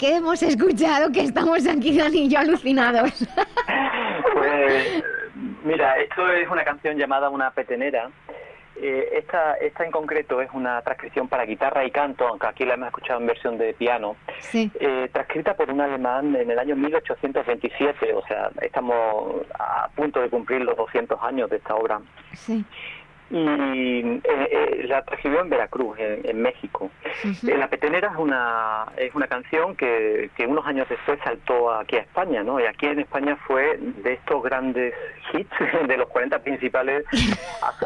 ¿Qué 0.00 0.16
hemos 0.16 0.42
escuchado 0.42 1.12
que 1.12 1.20
estamos 1.20 1.66
aquí, 1.66 1.98
Dani 1.98 2.22
y 2.22 2.28
yo, 2.30 2.38
alucinados? 2.38 3.12
Pues, 4.32 5.02
mira, 5.64 5.96
esto 5.98 6.28
es 6.30 6.48
una 6.48 6.64
canción 6.64 6.96
llamada 6.96 7.28
Una 7.28 7.50
Petenera. 7.50 8.10
Eh, 8.80 9.08
esta, 9.12 9.54
esta 9.54 9.84
en 9.84 9.90
concreto 9.90 10.40
es 10.40 10.48
una 10.54 10.80
transcripción 10.82 11.28
para 11.28 11.44
guitarra 11.44 11.84
y 11.84 11.90
canto, 11.90 12.26
aunque 12.26 12.46
aquí 12.46 12.64
la 12.64 12.74
hemos 12.74 12.88
escuchado 12.88 13.20
en 13.20 13.26
versión 13.26 13.58
de 13.58 13.74
piano, 13.74 14.16
sí. 14.38 14.70
eh, 14.80 15.08
transcrita 15.12 15.54
por 15.54 15.70
un 15.70 15.80
alemán 15.80 16.34
en 16.36 16.50
el 16.50 16.58
año 16.58 16.76
1827, 16.76 18.14
o 18.14 18.22
sea, 18.26 18.50
estamos 18.62 19.42
a 19.58 19.88
punto 19.94 20.20
de 20.20 20.30
cumplir 20.30 20.62
los 20.62 20.76
200 20.76 21.18
años 21.22 21.50
de 21.50 21.56
esta 21.56 21.74
obra. 21.74 22.00
Sí 22.34 22.64
y 23.30 24.00
eh, 24.00 24.20
eh, 24.24 24.84
la 24.88 25.04
transcribió 25.04 25.40
en 25.40 25.50
Veracruz, 25.50 25.96
en, 25.98 26.42
México. 26.42 26.90
Eh, 27.24 27.56
la 27.56 27.68
Petenera 27.68 28.10
es 28.12 28.18
una, 28.18 28.86
es 28.96 29.14
una 29.14 29.28
canción 29.28 29.76
que, 29.76 30.30
que 30.36 30.46
unos 30.46 30.66
años 30.66 30.88
después 30.88 31.18
saltó 31.22 31.72
aquí 31.72 31.96
a 31.96 32.00
España, 32.00 32.42
¿no? 32.42 32.58
Y 32.58 32.64
aquí 32.64 32.86
en 32.86 33.00
España 33.00 33.36
fue 33.46 33.78
de 33.78 34.14
estos 34.14 34.42
grandes 34.42 34.94
hits, 35.32 35.50
de 35.86 35.96
los 35.96 36.08
40 36.08 36.40
principales, 36.40 37.04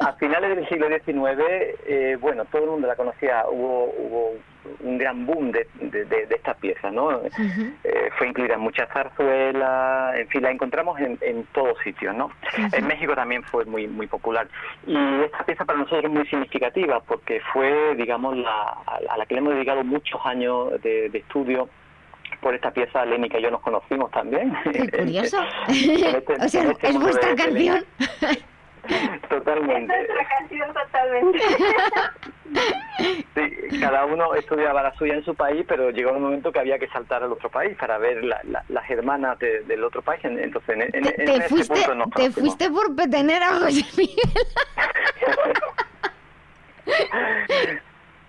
a, 0.00 0.12
finales 0.14 0.56
del 0.56 0.68
siglo 0.68 0.88
XIX, 0.88 2.20
bueno, 2.20 2.44
todo 2.46 2.64
el 2.64 2.70
mundo 2.70 2.88
la 2.88 2.96
conocía, 2.96 3.44
hubo, 3.48 3.92
hubo 3.98 4.34
un 4.80 4.98
gran 4.98 5.26
boom 5.26 5.52
de, 5.52 5.66
de, 5.80 6.26
esta 6.30 6.54
pieza, 6.54 6.90
¿no? 6.90 7.22
Eh, 7.84 8.10
fue 8.18 8.28
incluida 8.28 8.54
en 8.54 8.60
muchas 8.60 8.88
zarzuelas, 8.90 10.16
en 10.16 10.28
fin, 10.28 10.42
la 10.42 10.50
encontramos 10.50 10.98
en, 11.00 11.18
en 11.20 11.44
todos 11.52 11.78
sitios, 11.82 12.14
¿no? 12.14 12.30
En 12.72 12.86
México 12.86 13.14
también 13.14 13.42
fue 13.44 13.64
muy 13.64 13.86
muy 13.86 14.06
popular. 14.06 14.48
Y 14.86 14.96
esta 15.22 15.44
pieza 15.44 15.64
para 15.64 15.78
nosotros 15.78 16.04
es 16.04 16.10
muy 16.10 16.26
significativa 16.26 17.00
porque 17.00 17.40
fue, 17.52 17.94
digamos, 17.96 18.36
la, 18.36 18.76
a 18.86 19.16
la 19.16 19.26
que 19.26 19.34
le 19.34 19.40
hemos 19.40 19.54
dedicado 19.54 19.84
muchos 19.84 20.20
años 20.24 20.80
de, 20.82 21.06
estudio 21.14 21.68
por 22.40 22.54
esta 22.54 22.70
pieza 22.70 23.04
Lenny 23.04 23.28
y 23.32 23.42
yo 23.42 23.50
nos 23.50 23.60
conocimos 23.60 24.10
también. 24.10 24.54
Qué 24.72 24.90
curioso. 24.98 25.38
Este, 25.68 26.32
o 26.40 26.48
sea, 26.48 26.62
este 26.70 26.88
es 26.88 26.98
vuestra 26.98 27.34
canción. 27.36 27.84
Totalmente. 29.28 29.94
Es 30.02 30.08
la 30.14 30.28
canción 30.28 30.72
totalmente. 30.74 31.38
Cada 33.84 34.04
uno 34.06 34.34
estudiaba 34.34 34.82
la 34.82 34.94
suya 34.94 35.14
en 35.14 35.24
su 35.24 35.34
país, 35.34 35.64
pero 35.68 35.90
llegó 35.90 36.12
un 36.12 36.22
momento 36.22 36.50
que 36.52 36.58
había 36.60 36.78
que 36.78 36.88
saltar 36.88 37.22
al 37.22 37.32
otro 37.32 37.48
país 37.50 37.76
para 37.76 37.98
ver 37.98 38.24
la- 38.24 38.40
la- 38.44 38.64
las 38.68 38.88
hermanas 38.90 39.38
de- 39.38 39.60
del 39.64 39.84
otro 39.84 40.02
país. 40.02 40.24
En- 40.24 40.38
Entonces, 40.38 40.76
en, 40.76 40.82
en- 40.82 40.90
Te, 41.04 41.08
en 41.08 41.14
te 41.26 41.36
ese 41.36 41.48
fuiste, 41.48 41.74
punto 41.74 41.94
nos 41.94 42.10
te 42.10 42.30
fuiste 42.30 42.70
por 42.70 42.94
petener 42.96 43.42
a 43.42 43.54
José 43.60 43.84
Miguel. 43.96 44.16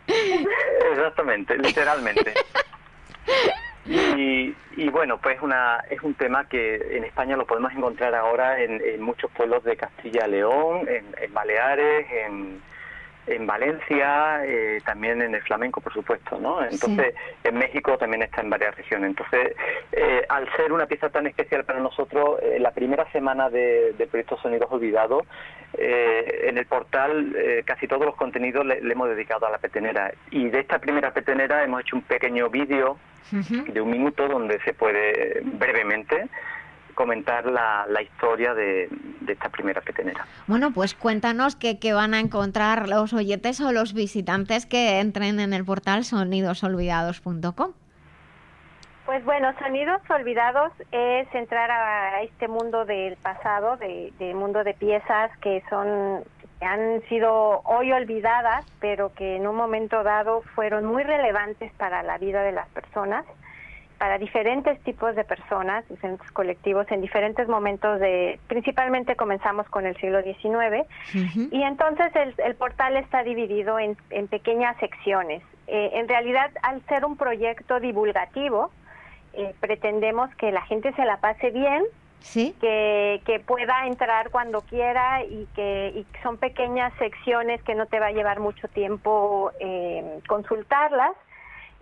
Exactamente, 0.91 1.57
literalmente. 1.57 2.33
Y, 3.85 4.55
y 4.77 4.89
bueno, 4.89 5.17
pues 5.19 5.39
una, 5.41 5.83
es 5.89 6.01
un 6.01 6.13
tema 6.15 6.47
que 6.47 6.97
en 6.97 7.03
España 7.03 7.37
lo 7.37 7.45
podemos 7.45 7.71
encontrar 7.73 8.15
ahora 8.15 8.59
en, 8.61 8.81
en 8.83 9.01
muchos 9.01 9.29
pueblos 9.31 9.63
de 9.63 9.75
Castilla 9.77 10.27
y 10.27 10.31
León, 10.31 10.87
en, 10.87 11.05
en 11.21 11.33
Baleares, 11.33 12.07
en, 12.11 12.61
en 13.27 13.47
Valencia, 13.47 14.45
eh, 14.45 14.79
también 14.85 15.21
en 15.21 15.33
el 15.33 15.41
flamenco, 15.41 15.81
por 15.81 15.93
supuesto, 15.93 16.39
¿no? 16.39 16.63
Entonces, 16.63 17.15
en 17.43 17.57
México 17.57 17.97
también 17.97 18.23
está 18.23 18.41
en 18.41 18.49
varias 18.49 18.75
regiones. 18.75 19.09
Entonces, 19.09 19.55
eh, 19.91 20.25
al 20.29 20.47
ser 20.55 20.71
una 20.71 20.85
pieza 20.85 21.09
tan 21.09 21.27
especial 21.27 21.63
para 21.63 21.79
nosotros, 21.79 22.39
eh, 22.41 22.57
la 22.59 22.71
primera 22.71 23.09
semana 23.11 23.49
de, 23.49 23.93
de 23.93 24.07
Proyecto 24.07 24.37
Sonidos 24.37 24.71
Olvidados, 24.71 25.23
eh, 25.77 26.45
en 26.47 26.57
el 26.57 26.65
portal 26.67 27.35
eh, 27.35 27.63
casi 27.65 27.87
todos 27.87 28.05
los 28.05 28.15
contenidos 28.15 28.65
le, 28.65 28.79
le 28.81 28.93
hemos 28.93 29.09
dedicado 29.09 29.45
a 29.47 29.49
la 29.49 29.57
petenera. 29.57 30.13
Y 30.31 30.49
de 30.49 30.59
esta 30.59 30.79
primera 30.79 31.11
petenera 31.11 31.63
hemos 31.63 31.81
hecho 31.81 31.95
un 31.95 32.03
pequeño 32.03 32.49
vídeo 32.49 32.97
de 33.31 33.81
un 33.81 33.89
minuto 33.89 34.27
donde 34.27 34.59
se 34.61 34.73
puede 34.73 35.41
brevemente 35.43 36.27
comentar 36.95 37.45
la, 37.45 37.85
la 37.87 38.01
historia 38.01 38.53
de, 38.53 38.87
de 39.21 39.33
esta 39.33 39.49
primera 39.49 39.81
petenera. 39.81 40.25
Bueno, 40.47 40.71
pues 40.71 40.95
cuéntanos 40.95 41.55
qué, 41.55 41.77
qué 41.77 41.93
van 41.93 42.13
a 42.13 42.19
encontrar 42.19 42.89
los 42.89 43.13
oyentes 43.13 43.61
o 43.61 43.71
los 43.71 43.93
visitantes 43.93 44.65
que 44.65 44.99
entren 44.99 45.39
en 45.39 45.53
el 45.53 45.65
portal 45.65 46.03
sonidosolvidados.com. 46.03 47.73
Pues 49.05 49.23
bueno, 49.23 49.53
Sonidos 49.59 50.01
Olvidados 50.09 50.71
es 50.91 51.27
entrar 51.35 51.69
a 51.69 52.23
este 52.23 52.47
mundo 52.47 52.85
del 52.85 53.15
pasado, 53.17 53.77
de, 53.77 54.11
del 54.17 54.33
mundo 54.33 54.63
de 54.63 54.73
piezas 54.73 55.29
que 55.41 55.61
son 55.69 56.23
que 56.59 56.65
han 56.65 57.01
sido 57.09 57.61
hoy 57.65 57.91
olvidadas, 57.91 58.65
pero 58.79 59.13
que 59.13 59.35
en 59.35 59.45
un 59.45 59.55
momento 59.55 60.03
dado 60.03 60.41
fueron 60.55 60.85
muy 60.85 61.03
relevantes 61.03 61.71
para 61.73 62.01
la 62.01 62.17
vida 62.17 62.41
de 62.41 62.53
las 62.53 62.67
personas, 62.69 63.25
para 63.97 64.17
diferentes 64.17 64.79
tipos 64.81 65.15
de 65.15 65.23
personas, 65.23 65.87
diferentes 65.89 66.29
colectivos, 66.31 66.85
en 66.91 67.01
diferentes 67.01 67.47
momentos 67.47 67.99
de, 67.99 68.39
principalmente 68.47 69.15
comenzamos 69.15 69.67
con 69.69 69.85
el 69.85 69.95
siglo 69.97 70.21
XIX, 70.21 70.85
y 71.51 71.63
entonces 71.63 72.15
el, 72.15 72.33
el 72.37 72.55
portal 72.55 72.97
está 72.97 73.23
dividido 73.23 73.79
en, 73.79 73.97
en 74.09 74.27
pequeñas 74.27 74.77
secciones. 74.79 75.41
Eh, 75.67 75.91
en 75.93 76.07
realidad, 76.07 76.51
al 76.61 76.85
ser 76.87 77.05
un 77.05 77.17
proyecto 77.17 77.79
divulgativo, 77.79 78.71
eh, 79.33 79.53
pretendemos 79.59 80.33
que 80.35 80.51
la 80.51 80.61
gente 80.61 80.93
se 80.93 81.05
la 81.05 81.17
pase 81.17 81.51
bien, 81.51 81.83
¿Sí? 82.19 82.55
que, 82.59 83.21
que 83.25 83.39
pueda 83.39 83.85
entrar 83.85 84.31
cuando 84.31 84.61
quiera 84.61 85.23
y 85.23 85.47
que 85.55 85.93
y 85.95 86.05
son 86.23 86.37
pequeñas 86.37 86.91
secciones 86.97 87.61
que 87.63 87.75
no 87.75 87.85
te 87.85 87.99
va 87.99 88.07
a 88.07 88.11
llevar 88.11 88.39
mucho 88.39 88.67
tiempo 88.67 89.51
eh, 89.59 90.19
consultarlas. 90.27 91.11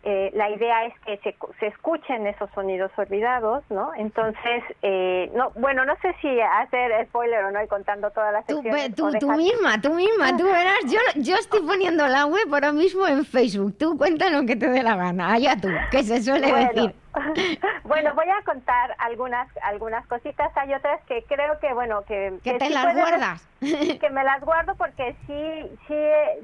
Eh, 0.05 0.31
la 0.33 0.49
idea 0.49 0.85
es 0.85 0.93
que 1.05 1.17
se, 1.19 1.33
se 1.61 1.67
escuchen 1.67 2.27
esos 2.27 2.49
sonidos 2.53 2.91
olvidados, 2.97 3.63
¿no? 3.69 3.91
Entonces, 3.95 4.61
eh, 4.81 5.31
no, 5.33 5.51
bueno, 5.55 5.85
no 5.85 5.95
sé 6.01 6.13
si 6.21 6.41
hacer 6.41 7.07
spoiler 7.07 7.45
o 7.45 7.51
no 7.51 7.63
y 7.63 7.67
contando 7.67 8.11
todas 8.11 8.33
las 8.33 8.45
Tú, 8.45 8.55
secciones. 8.61 8.95
tú, 8.95 9.09
tú 9.17 9.31
misma, 9.31 9.79
tú 9.81 9.93
misma, 9.93 10.35
tú 10.35 10.43
verás. 10.51 10.79
Yo, 10.87 10.99
yo 11.21 11.35
estoy 11.35 11.61
poniendo 11.61 12.05
la 12.07 12.25
web 12.25 12.53
ahora 12.53 12.73
mismo 12.73 13.07
en 13.07 13.23
Facebook. 13.23 13.77
Tú 13.77 13.97
cuenta 13.97 14.29
lo 14.29 14.45
que 14.45 14.57
te 14.57 14.67
dé 14.69 14.83
la 14.83 14.97
gana. 14.97 15.33
Allá 15.33 15.55
tú, 15.61 15.69
que 15.89 16.03
se 16.03 16.21
suele 16.21 16.51
Bueno, 16.51 16.67
decir. 16.73 16.95
bueno, 17.83 18.13
voy 18.15 18.27
a 18.29 18.41
contar 18.43 18.95
algunas 18.99 19.47
algunas 19.63 20.05
cositas. 20.07 20.51
Hay 20.55 20.73
otras 20.73 21.01
que 21.05 21.23
creo 21.25 21.59
que 21.59 21.73
bueno 21.73 22.03
que 22.05 22.39
Que 22.43 22.57
te 22.57 22.67
sí 22.67 22.73
las 22.73 22.95
guardas. 22.95 23.49
que 23.61 24.09
me 24.11 24.23
las 24.23 24.41
guardo 24.41 24.75
porque 24.75 25.15
sí 25.27 25.77
sí 25.87 25.95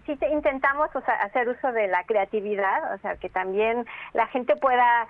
sí 0.06 0.16
te- 0.18 0.30
intentamos 0.30 0.90
o 0.96 1.02
sea, 1.02 1.16
hacer 1.16 1.50
uso 1.50 1.72
de 1.72 1.88
la 1.88 2.04
creatividad, 2.06 2.94
o 2.94 2.98
sea 3.00 3.16
que 3.18 3.30
también 3.30 3.86
la 4.14 4.28
gente 4.28 4.56
pueda 4.56 5.08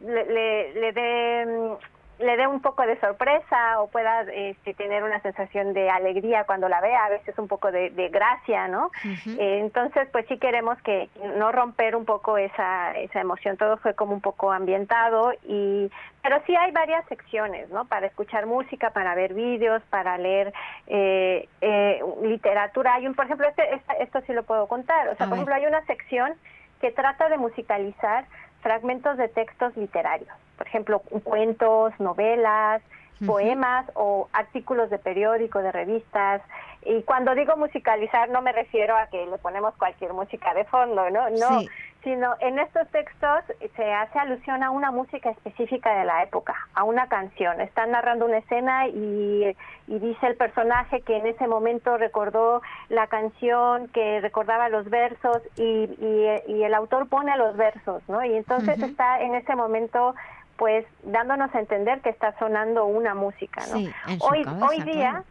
le, 0.00 0.24
le, 0.26 0.74
le 0.74 0.92
dé 0.92 1.46
mm, 1.46 1.95
le 2.18 2.36
dé 2.36 2.46
un 2.46 2.60
poco 2.62 2.82
de 2.86 2.98
sorpresa 3.00 3.80
o 3.80 3.88
pueda 3.88 4.22
este, 4.22 4.72
tener 4.74 5.04
una 5.04 5.20
sensación 5.20 5.74
de 5.74 5.90
alegría 5.90 6.44
cuando 6.44 6.68
la 6.68 6.80
vea, 6.80 7.04
a 7.04 7.08
veces 7.10 7.38
un 7.38 7.46
poco 7.46 7.70
de, 7.70 7.90
de 7.90 8.08
gracia, 8.08 8.68
¿no? 8.68 8.90
Eh, 9.38 9.58
entonces, 9.60 10.08
pues 10.12 10.24
sí 10.26 10.38
queremos 10.38 10.80
que 10.82 11.10
no 11.36 11.52
romper 11.52 11.94
un 11.94 12.04
poco 12.06 12.38
esa, 12.38 12.92
esa 12.96 13.20
emoción. 13.20 13.56
Todo 13.58 13.76
fue 13.76 13.94
como 13.94 14.14
un 14.14 14.20
poco 14.22 14.50
ambientado 14.50 15.32
y, 15.44 15.90
pero 16.22 16.40
sí 16.46 16.56
hay 16.56 16.72
varias 16.72 17.04
secciones, 17.06 17.68
¿no? 17.70 17.84
Para 17.84 18.06
escuchar 18.06 18.46
música, 18.46 18.90
para 18.90 19.14
ver 19.14 19.34
vídeos, 19.34 19.82
para 19.90 20.16
leer 20.16 20.54
eh, 20.86 21.48
eh, 21.60 22.00
literatura. 22.22 22.94
Hay 22.94 23.06
un, 23.06 23.14
por 23.14 23.26
ejemplo, 23.26 23.46
este, 23.46 23.74
esta- 23.74 23.94
esto 23.94 24.20
sí 24.26 24.32
lo 24.32 24.42
puedo 24.44 24.66
contar. 24.68 25.08
O 25.08 25.16
sea, 25.16 25.26
por 25.26 25.34
ejemplo, 25.34 25.54
hay 25.54 25.66
una 25.66 25.84
sección 25.84 26.32
que 26.80 26.90
trata 26.92 27.28
de 27.28 27.38
musicalizar 27.38 28.24
fragmentos 28.60 29.16
de 29.16 29.28
textos 29.28 29.76
literarios. 29.76 30.30
Por 30.56 30.66
ejemplo, 30.66 31.00
cuentos, 31.00 31.92
novelas. 31.98 32.82
Poemas 33.24 33.86
o 33.94 34.28
artículos 34.32 34.90
de 34.90 34.98
periódico, 34.98 35.60
de 35.60 35.72
revistas. 35.72 36.42
Y 36.84 37.02
cuando 37.02 37.34
digo 37.34 37.56
musicalizar 37.56 38.28
no 38.28 38.42
me 38.42 38.52
refiero 38.52 38.96
a 38.96 39.06
que 39.06 39.24
le 39.26 39.38
ponemos 39.38 39.74
cualquier 39.76 40.12
música 40.12 40.52
de 40.54 40.64
fondo, 40.64 41.08
¿no? 41.10 41.30
No, 41.30 41.60
Sí. 41.60 41.68
sino 42.04 42.36
en 42.38 42.60
estos 42.60 42.86
textos 42.90 43.42
se 43.74 43.92
hace 43.92 44.18
alusión 44.20 44.62
a 44.62 44.70
una 44.70 44.92
música 44.92 45.30
específica 45.30 45.98
de 45.98 46.04
la 46.04 46.22
época, 46.22 46.54
a 46.74 46.84
una 46.84 47.08
canción. 47.08 47.60
Están 47.60 47.90
narrando 47.90 48.26
una 48.26 48.38
escena 48.38 48.86
y, 48.86 49.56
y 49.88 49.98
dice 49.98 50.26
el 50.28 50.36
personaje 50.36 51.00
que 51.00 51.16
en 51.16 51.26
ese 51.26 51.48
momento 51.48 51.96
recordó 51.96 52.62
la 52.90 53.08
canción, 53.08 53.88
que 53.88 54.20
recordaba 54.20 54.68
los 54.68 54.88
versos 54.88 55.42
y, 55.56 55.62
y, 55.98 56.28
y 56.52 56.62
el 56.62 56.74
autor 56.74 57.08
pone 57.08 57.36
los 57.36 57.56
versos, 57.56 58.00
¿no? 58.08 58.24
Y 58.24 58.36
entonces 58.36 58.80
está 58.80 59.20
en 59.22 59.34
ese 59.34 59.56
momento 59.56 60.14
pues 60.56 60.86
dándonos 61.02 61.54
a 61.54 61.60
entender 61.60 62.00
que 62.00 62.10
está 62.10 62.36
sonando 62.38 62.86
una 62.86 63.14
música, 63.14 63.62
¿no? 63.68 63.78
Sí, 63.78 63.92
hoy 64.20 64.44
cabeza, 64.44 64.66
hoy 64.66 64.80
día 64.82 65.10
claro. 65.10 65.24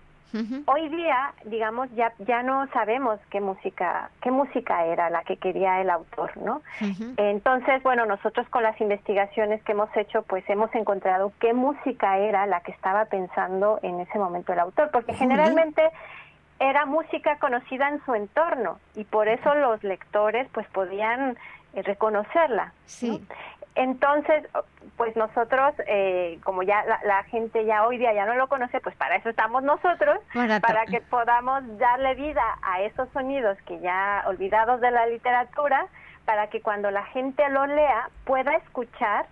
Hoy 0.66 0.90
día, 0.90 1.34
digamos, 1.46 1.88
ya 1.96 2.14
ya 2.20 2.44
no 2.44 2.68
sabemos 2.74 3.20
qué 3.30 3.40
música 3.40 4.10
qué 4.22 4.32
música 4.32 4.86
era 4.86 5.10
la 5.10 5.24
que 5.24 5.38
quería 5.38 5.82
el 5.82 5.90
autor, 5.90 6.36
¿no? 6.38 6.62
Entonces, 7.18 7.82
bueno, 7.84 8.06
nosotros 8.06 8.48
con 8.50 8.64
las 8.64 8.80
investigaciones 8.82 9.64
que 9.64 9.72
hemos 9.72 9.90
hecho, 9.96 10.24
pues 10.24 10.44
hemos 10.50 10.74
encontrado 10.76 11.32
qué 11.40 11.54
música 11.54 12.18
era 12.18 12.46
la 12.48 12.62
que 12.62 12.72
estaba 12.72 13.06
pensando 13.06 13.80
en 13.82 14.02
ese 14.02 14.20
momento 14.20 14.52
el 14.52 14.60
autor, 14.60 14.90
porque 14.92 15.14
generalmente 15.14 15.84
era 16.60 16.86
música 16.86 17.38
conocida 17.40 17.90
en 17.90 18.04
su 18.06 18.14
entorno 18.14 18.80
y 18.96 19.04
por 19.06 19.28
eso 19.28 19.56
los 19.56 19.84
lectores 19.84 20.48
pues 20.54 20.68
podían 20.68 21.38
eh, 21.74 21.82
reconocerla. 21.82 22.74
¿no? 23.02 23.20
Entonces, 23.76 24.48
pues 24.96 25.16
nosotros, 25.18 25.74
eh, 25.88 26.40
como 26.44 26.64
ya 26.64 26.84
la, 26.86 27.00
la 27.06 27.24
gente 27.26 27.66
ya 27.66 27.86
hoy 27.86 27.98
día 27.98 28.14
ya 28.14 28.26
no 28.26 28.36
lo 28.36 28.48
conoce, 28.48 28.80
pues 28.80 28.96
para 28.96 29.18
eso 29.18 29.30
estamos 29.30 29.64
nosotros, 29.64 30.20
Para 30.34 30.86
que 30.86 31.02
podamos 31.02 31.64
darle 31.78 32.16
vida 32.16 32.44
a 32.62 32.82
esos 32.82 33.10
sonidos 33.12 33.58
que 33.66 33.80
ya 33.82 34.24
olvidados 34.28 34.80
de 34.80 34.92
la 34.92 35.06
literatura, 35.08 35.88
para 36.24 36.48
que 36.50 36.62
cuando 36.62 36.90
la 36.90 37.04
gente 37.08 37.48
lo 37.50 37.66
lea 37.66 38.10
pueda 38.24 38.56
escuchar 38.56 39.26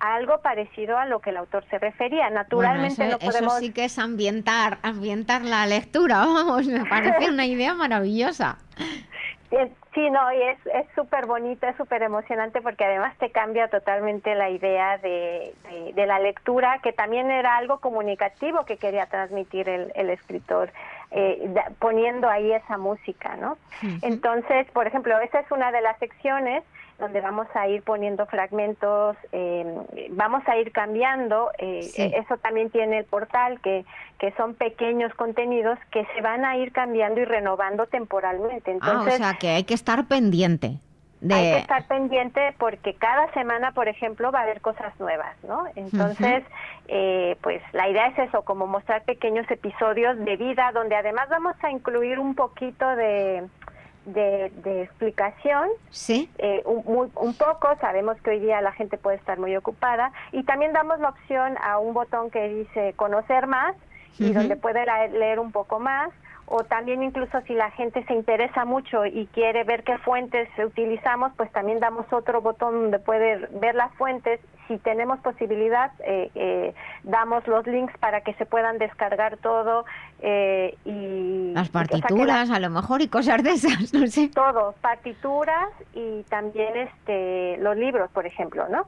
algo 0.00 0.40
parecido 0.40 0.96
a 0.96 1.06
lo 1.06 1.20
que 1.20 1.30
el 1.30 1.36
autor 1.36 1.64
se 1.70 1.78
refería. 1.78 2.30
Naturalmente 2.30 2.94
Bueno, 2.96 3.12
no 3.12 3.16
eso, 3.18 3.28
eso 3.28 3.38
podemos 3.38 3.58
sí 3.58 3.72
que 3.72 3.86
es 3.86 3.98
ambientar, 3.98 4.78
ambientar 4.82 5.42
la 5.42 5.66
lectura, 5.66 6.18
vamos, 6.26 6.66
me 6.66 6.84
parece 6.86 7.30
una 7.30 7.46
idea 7.46 7.74
maravillosa. 7.74 8.58
Sí, 9.94 10.10
no, 10.10 10.32
y 10.32 10.42
es 10.42 10.58
es 10.66 10.86
súper 10.94 11.26
bonito, 11.26 11.66
es 11.66 11.76
súper 11.76 12.02
emocionante 12.02 12.60
porque 12.60 12.84
además 12.84 13.16
te 13.18 13.30
cambia 13.30 13.68
totalmente 13.68 14.34
la 14.34 14.50
idea 14.50 14.98
de, 14.98 15.54
de, 15.70 15.92
de 15.94 16.06
la 16.06 16.18
lectura, 16.18 16.78
que 16.82 16.92
también 16.92 17.30
era 17.30 17.56
algo 17.56 17.78
comunicativo 17.78 18.64
que 18.64 18.76
quería 18.76 19.06
transmitir 19.06 19.68
el, 19.68 19.90
el 19.94 20.10
escritor, 20.10 20.70
eh, 21.10 21.52
poniendo 21.78 22.28
ahí 22.28 22.52
esa 22.52 22.76
música, 22.76 23.36
¿no? 23.36 23.56
Entonces, 24.02 24.70
por 24.72 24.86
ejemplo, 24.86 25.18
esa 25.20 25.40
es 25.40 25.50
una 25.50 25.72
de 25.72 25.80
las 25.80 25.98
secciones 25.98 26.62
donde 26.98 27.20
vamos 27.20 27.46
a 27.54 27.68
ir 27.68 27.82
poniendo 27.82 28.26
fragmentos, 28.26 29.16
eh, 29.32 29.64
vamos 30.10 30.42
a 30.48 30.56
ir 30.58 30.72
cambiando, 30.72 31.50
eh, 31.58 31.82
Sí. 31.82 32.12
eso 32.14 32.36
también 32.38 32.70
tiene 32.70 32.98
el 32.98 33.04
portal, 33.04 33.60
que, 33.60 33.84
que 34.18 34.32
son 34.32 34.54
pequeños 34.54 35.14
contenidos 35.14 35.78
que 35.92 36.04
se 36.14 36.20
van 36.20 36.44
a 36.44 36.56
ir 36.56 36.72
cambiando 36.72 37.20
y 37.20 37.24
renovando 37.24 37.86
temporalmente. 37.86 38.70
ah, 38.70 38.74
o 38.74 38.74
Entonces, 38.74 39.14
sea 39.18 39.34
que 39.34 39.48
hay 39.50 39.64
que 39.64 39.74
estar 39.74 40.06
pendiente. 40.06 40.78
Hay 41.30 41.50
que 41.50 41.58
estar 41.58 41.84
pendiente 41.88 42.54
porque 42.58 42.94
cada 42.94 43.32
semana, 43.32 43.72
por 43.72 43.88
ejemplo, 43.88 44.30
va 44.30 44.40
a 44.40 44.42
haber 44.42 44.60
cosas 44.60 44.92
nuevas, 45.00 45.36
¿no? 45.42 45.64
Entonces, 45.74 46.44
eh, 46.86 47.36
pues 47.42 47.60
la 47.72 47.88
idea 47.88 48.06
es 48.06 48.18
eso, 48.20 48.42
como 48.42 48.68
mostrar 48.68 49.02
pequeños 49.02 49.50
episodios 49.50 50.16
de 50.24 50.36
vida 50.36 50.70
donde 50.72 50.94
además 50.94 51.28
vamos 51.28 51.56
a 51.62 51.72
incluir 51.72 52.20
un 52.20 52.36
poquito 52.36 52.86
de, 52.94 53.44
de, 54.12 54.82
explicación. 54.82 55.68
Sí. 55.90 56.30
Eh, 56.38 56.62
un, 56.64 57.10
un, 57.14 57.34
poco, 57.34 57.68
sabemos 57.80 58.20
que 58.22 58.30
hoy 58.30 58.40
día 58.40 58.60
la 58.60 58.72
gente 58.72 58.98
puede 58.98 59.16
estar 59.16 59.38
muy 59.38 59.56
ocupada 59.56 60.12
y 60.32 60.42
también 60.44 60.72
damos 60.72 61.00
la 61.00 61.10
opción 61.10 61.56
a 61.62 61.78
un 61.78 61.94
botón 61.94 62.30
que 62.30 62.48
dice 62.48 62.94
conocer 62.96 63.46
más 63.46 63.76
y 64.18 64.32
donde 64.32 64.56
puede 64.56 64.84
leer 65.10 65.38
un 65.38 65.52
poco 65.52 65.78
más 65.78 66.10
o 66.50 66.64
también 66.64 67.02
incluso 67.02 67.40
si 67.42 67.54
la 67.54 67.70
gente 67.72 68.04
se 68.04 68.14
interesa 68.14 68.64
mucho 68.64 69.04
y 69.04 69.26
quiere 69.26 69.64
ver 69.64 69.84
qué 69.84 69.98
fuentes 69.98 70.48
utilizamos, 70.58 71.32
pues 71.36 71.52
también 71.52 71.78
damos 71.78 72.10
otro 72.10 72.40
botón 72.40 72.82
donde 72.82 72.98
puede 72.98 73.46
ver 73.60 73.74
las 73.74 73.92
fuentes. 73.94 74.40
Si 74.68 74.76
tenemos 74.78 75.18
posibilidad, 75.20 75.90
eh, 76.00 76.30
eh, 76.34 76.74
damos 77.02 77.46
los 77.48 77.66
links 77.66 77.96
para 77.98 78.20
que 78.20 78.34
se 78.34 78.44
puedan 78.44 78.78
descargar 78.78 79.38
todo 79.38 79.86
eh, 80.20 80.76
y 80.84 81.52
las 81.54 81.70
partituras 81.70 82.50
a 82.50 82.60
lo 82.60 82.68
mejor 82.68 83.00
y 83.00 83.08
cosas 83.08 83.42
de 83.42 83.52
esas, 83.52 83.92
no 83.94 84.06
sé. 84.06 84.28
Todo, 84.28 84.74
partituras 84.80 85.70
y 85.94 86.22
también 86.24 86.76
este 86.76 87.56
los 87.58 87.76
libros, 87.76 88.10
por 88.10 88.26
ejemplo, 88.26 88.68
¿no? 88.68 88.86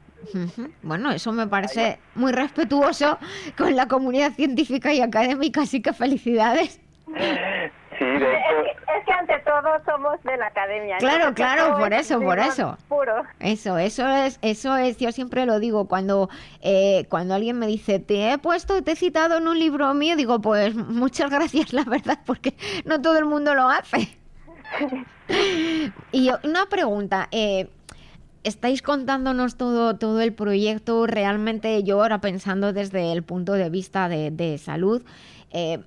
Bueno, 0.83 1.11
eso 1.11 1.33
me 1.33 1.47
parece 1.47 1.99
muy 2.15 2.33
respetuoso 2.33 3.19
con 3.57 3.75
la 3.75 3.89
comunidad 3.89 4.33
científica 4.33 4.93
y 4.93 5.01
académica, 5.01 5.63
así 5.63 5.81
que 5.81 5.95
felicidades. 5.95 6.79
Sí, 8.01 8.07
de 8.07 8.33
es, 8.33 9.05
que, 9.05 9.13
ante 9.13 9.39
todo 9.41 9.69
somos 9.85 10.23
de 10.23 10.35
la 10.39 10.47
academia. 10.47 10.97
Claro, 10.97 11.35
claro, 11.35 11.77
por 11.77 11.93
eso, 11.93 12.19
por 12.19 12.39
eso. 12.39 12.79
Puro. 12.89 13.25
Eso, 13.41 13.77
eso 13.77 14.09
es, 14.09 14.39
eso 14.41 14.75
es, 14.79 14.97
yo 14.97 15.13
siempre 15.13 15.45
lo 15.45 15.61
digo 15.61 15.87
cuando, 15.87 16.31
eh, 16.63 17.05
cuando 17.11 17.35
alguien 17.35 17.59
me 17.59 17.67
dice, 17.67 17.99
te 17.99 18.33
he 18.33 18.39
puesto, 18.39 18.83
te 18.83 18.93
he 18.93 18.97
citado 18.97 19.37
en 19.37 19.47
un 19.47 19.59
libro 19.59 19.93
mío, 19.93 20.17
digo, 20.17 20.41
pues 20.41 20.75
muchas 20.75 21.31
gracias, 21.31 21.75
la 21.75 21.85
verdad, 21.85 22.21
porque 22.25 22.55
no 22.87 23.03
todo 23.03 23.19
el 23.19 23.27
mundo 23.27 23.55
lo 23.55 23.69
hace. 23.69 24.17
y 26.13 26.31
una 26.43 26.65
pregunta, 26.71 27.29
eh, 27.33 27.69
estáis 28.45 28.81
contándonos 28.81 29.59
todo, 29.59 29.99
todo 29.99 30.23
el 30.23 30.33
proyecto, 30.33 31.07
realmente 31.07 31.83
yo 31.83 32.01
ahora 32.01 32.23
pensando 32.23 32.73
desde 32.73 33.13
el 33.13 33.25
punto 33.25 33.53
de 33.53 33.69
vista 33.69 34.09
de, 34.09 34.31
de 34.31 34.57
salud, 34.57 35.05
eh, 35.51 35.81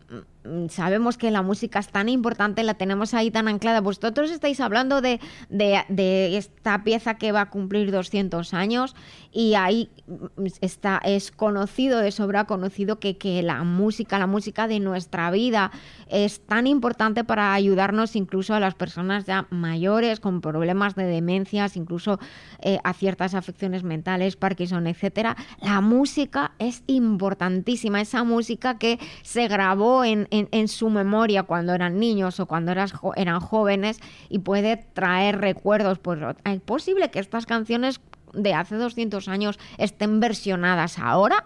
sabemos 0.69 1.17
que 1.17 1.31
la 1.31 1.41
música 1.41 1.79
es 1.79 1.87
tan 1.87 2.09
importante, 2.09 2.63
la 2.63 2.73
tenemos 2.73 3.13
ahí 3.13 3.31
tan 3.31 3.47
anclada. 3.47 3.81
Vosotros 3.81 4.31
estáis 4.31 4.59
hablando 4.59 5.01
de, 5.01 5.19
de, 5.49 6.37
esta 6.37 6.83
pieza 6.83 7.15
que 7.15 7.31
va 7.31 7.41
a 7.41 7.49
cumplir 7.49 7.91
200 7.91 8.53
años 8.53 8.95
y 9.31 9.55
ahí 9.55 9.89
mm, 10.07 10.45
está, 10.61 10.99
es 11.03 11.31
conocido, 11.31 11.99
de 11.99 12.11
sobra 12.11 12.45
conocido 12.45 12.99
que, 12.99 13.17
que 13.17 13.41
la 13.43 13.63
música, 13.63 14.19
la 14.19 14.27
música 14.27 14.67
de 14.67 14.79
nuestra 14.79 15.31
vida 15.31 15.71
es 16.07 16.41
tan 16.45 16.67
importante 16.67 17.23
para 17.23 17.53
ayudarnos 17.53 18.15
incluso 18.15 18.53
a 18.53 18.59
las 18.59 18.75
personas 18.75 19.25
ya 19.25 19.47
mayores 19.49 20.19
con 20.19 20.41
problemas 20.41 20.95
de 20.95 21.05
demencias, 21.05 21.77
incluso 21.77 22.19
eh, 22.61 22.79
a 22.83 22.93
ciertas 22.93 23.33
afecciones 23.33 23.83
mentales, 23.83 24.35
Parkinson, 24.35 24.87
etcétera. 24.87 25.35
La 25.61 25.81
música 25.81 26.53
es 26.59 26.83
importantísima, 26.87 28.01
esa 28.01 28.23
música 28.23 28.77
que 28.77 28.99
se 29.21 29.47
grabó 29.47 30.03
en, 30.03 30.27
en, 30.33 30.67
su 30.67 30.89
memoria 30.89 31.43
cuando 31.43 31.73
eran 31.73 31.99
niños 31.99 32.39
o 32.39 32.47
cuando 32.47 32.71
eras, 32.71 32.93
eran 33.15 33.39
jóvenes 33.39 33.99
y 34.29 34.39
puede 34.39 34.77
traer 34.77 35.39
recuerdos. 35.39 35.99
Pues 35.99 36.19
es 36.43 36.61
posible 36.61 37.11
que 37.11 37.19
estas 37.19 37.45
canciones 37.45 38.01
de 38.33 38.53
hace 38.53 38.75
200 38.75 39.27
años 39.27 39.59
estén 39.77 40.19
versionadas 40.19 40.97
ahora. 40.97 41.43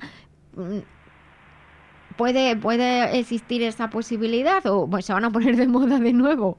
Mm, 0.55 0.79
¿Puede, 2.15 2.55
¿Puede 2.55 3.19
existir 3.19 3.61
esa 3.61 3.89
posibilidad 3.89 4.65
o 4.65 4.89
pues, 4.89 5.05
se 5.05 5.13
van 5.13 5.25
a 5.25 5.29
poner 5.29 5.55
de 5.55 5.67
moda 5.67 5.99
de 5.99 6.13
nuevo? 6.13 6.57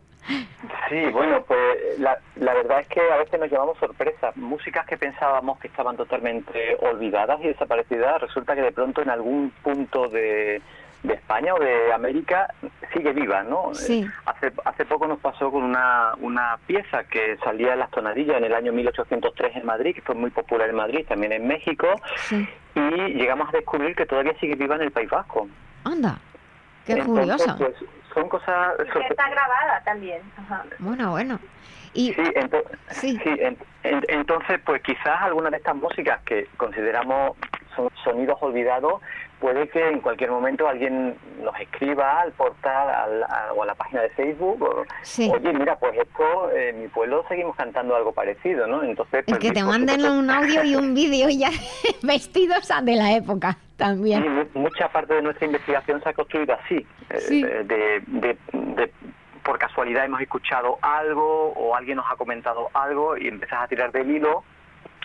Sí, 0.88 1.04
bueno, 1.10 1.42
pues 1.46 1.98
la, 1.98 2.18
la 2.36 2.52
verdad 2.52 2.80
es 2.80 2.88
que 2.88 3.00
a 3.00 3.16
veces 3.16 3.40
nos 3.40 3.50
llevamos 3.50 3.78
sorpresas. 3.78 4.36
Músicas 4.36 4.86
que 4.86 4.98
pensábamos 4.98 5.58
que 5.58 5.68
estaban 5.68 5.96
totalmente 5.96 6.76
olvidadas 6.80 7.40
y 7.42 7.48
desaparecidas, 7.48 8.20
resulta 8.20 8.54
que 8.54 8.62
de 8.62 8.72
pronto 8.72 9.00
en 9.00 9.08
algún 9.08 9.50
punto 9.62 10.08
de, 10.08 10.60
de 11.02 11.14
España 11.14 11.54
o 11.54 11.58
de 11.58 11.92
América 11.92 12.52
sigue 12.92 13.12
viva, 13.12 13.42
¿no? 13.42 13.74
Sí. 13.74 14.06
Hace, 14.26 14.52
hace 14.64 14.84
poco 14.84 15.06
nos 15.06 15.18
pasó 15.20 15.50
con 15.50 15.62
una, 15.62 16.14
una 16.20 16.58
pieza 16.66 17.04
que 17.04 17.37
salía 17.44 17.74
en 17.74 17.80
las 17.80 17.90
tonadillas 17.90 18.38
en 18.38 18.44
el 18.44 18.54
año 18.54 18.72
1803 18.72 19.56
en 19.56 19.66
Madrid, 19.66 19.94
que 19.94 20.02
fue 20.02 20.14
muy 20.14 20.30
popular 20.30 20.68
en 20.68 20.76
Madrid, 20.76 21.06
también 21.06 21.32
en 21.32 21.46
México, 21.46 21.87
y 22.74 22.80
llegamos 23.14 23.48
a 23.48 23.56
descubrir 23.56 23.94
que 23.94 24.06
todavía 24.06 24.34
sigue 24.40 24.54
viva 24.54 24.76
en 24.76 24.82
el 24.82 24.90
País 24.90 25.11
Vasco. 25.11 25.48
Anda, 25.84 26.18
qué 26.87 26.98
curioso. 26.98 27.56
Pues, 27.58 27.74
son 28.14 28.28
cosas... 28.28 28.76
Que 28.76 28.98
está 29.00 29.28
grabada 29.28 29.82
también. 29.84 30.22
Bueno, 30.78 31.11
bueno. 31.11 31.38
Y, 31.94 32.12
sí, 32.90 33.18
sí. 33.22 33.40
entonces, 33.82 34.61
pues 34.64 34.82
quizás 34.82 35.22
algunas 35.22 35.50
de 35.50 35.58
estas 35.58 35.74
músicas 35.74 36.20
que 36.22 36.46
consideramos 36.56 37.37
son 37.74 37.90
sonidos 38.04 38.38
olvidados, 38.40 39.00
puede 39.40 39.68
que 39.68 39.88
en 39.88 40.01
cualquier 40.01 40.31
momento 40.31 40.68
alguien 40.68 41.16
nos 41.42 41.59
escriba 41.61 42.20
al 42.20 42.33
portal 42.33 43.24
o 43.55 43.62
a 43.62 43.66
la 43.66 43.74
página 43.74 44.03
de 44.03 44.11
Facebook, 44.11 44.62
oye, 44.62 45.53
mira, 45.53 45.77
pues 45.79 45.96
esto, 45.96 46.51
en 46.53 46.83
mi 46.83 46.88
pueblo 46.88 47.24
seguimos 47.29 47.57
cantando 47.57 47.94
algo 47.94 48.12
parecido, 48.12 48.66
¿no? 48.66 48.83
Entonces, 48.83 49.24
pues, 49.27 49.38
que 49.38 49.53
te 49.53 49.62
manden 49.62 50.05
un 50.05 50.31
audio 50.31 50.64
y 50.64 50.77
un 50.77 50.94
vídeo 50.94 51.29
ya 51.29 51.51
vestidos 52.03 52.68
de 52.83 52.96
la 52.96 53.12
época 53.16 53.59
también. 53.77 54.48
mucha 54.55 54.88
parte 54.88 55.14
de 55.14 55.22
nuestra 55.22 55.46
investigación 55.46 56.03
se 56.03 56.09
ha 56.09 56.12
construido 56.12 56.55
así, 56.55 56.85
eh, 57.11 57.64
de, 57.64 58.03
de, 58.07 58.92
por 59.44 59.59
casualidad 59.59 60.05
hemos 60.05 60.20
escuchado 60.20 60.79
algo 60.83 61.53
o 61.53 61.74
alguien 61.74 61.96
nos 61.96 62.07
ha 62.11 62.16
comentado 62.16 62.68
algo 62.74 63.16
y 63.16 63.29
empiezas 63.29 63.62
a 63.62 63.68
tirar 63.68 63.92
del 63.92 64.11
hilo 64.11 64.42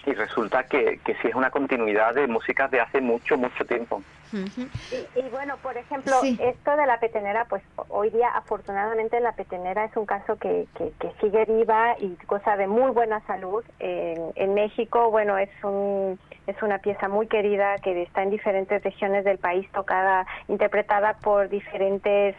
y 0.06 0.14
resulta 0.14 0.64
que, 0.64 1.00
que 1.06 1.14
sí 1.16 1.30
es 1.30 1.36
una 1.36 1.50
continuidad 1.50 2.14
de 2.14 2.28
músicas 2.28 2.70
de 2.72 2.82
hace 2.82 3.00
mucho, 3.00 3.38
mucho 3.38 3.64
tiempo. 3.66 4.04
Y, 4.34 5.30
bueno, 5.30 5.58
por 5.62 5.78
ejemplo, 5.78 6.16
esto 6.24 6.76
de 6.76 6.86
la 6.86 7.00
petenera, 7.00 7.46
pues 7.46 7.64
hoy 7.90 8.10
día 8.10 8.30
afortunadamente 8.30 9.20
la 9.20 9.34
petenera 9.34 9.86
es 9.86 9.96
un 9.96 10.06
caso 10.06 10.38
que, 10.38 10.68
que, 10.76 10.92
sigue 11.22 11.46
viva 11.46 11.96
y 12.00 12.10
cosa 12.26 12.58
de 12.58 12.68
muy 12.68 12.92
buena 12.92 13.22
salud. 13.28 13.64
En, 13.80 14.32
en, 14.36 14.54
México, 14.54 15.12
bueno, 15.12 15.38
es, 15.38 15.50
un, 15.64 16.20
es 16.48 16.62
una 16.62 16.80
pieza 16.80 17.08
muy 17.08 17.28
querida 17.28 17.78
que 17.78 18.02
está 18.02 18.24
en 18.24 18.32
diferentes 18.32 18.84
regiones 18.84 19.24
del 19.24 19.38
país, 19.38 19.70
tocada, 19.72 20.26
interpretada 20.48 21.14
por 21.20 21.50
diferentes 21.50 22.36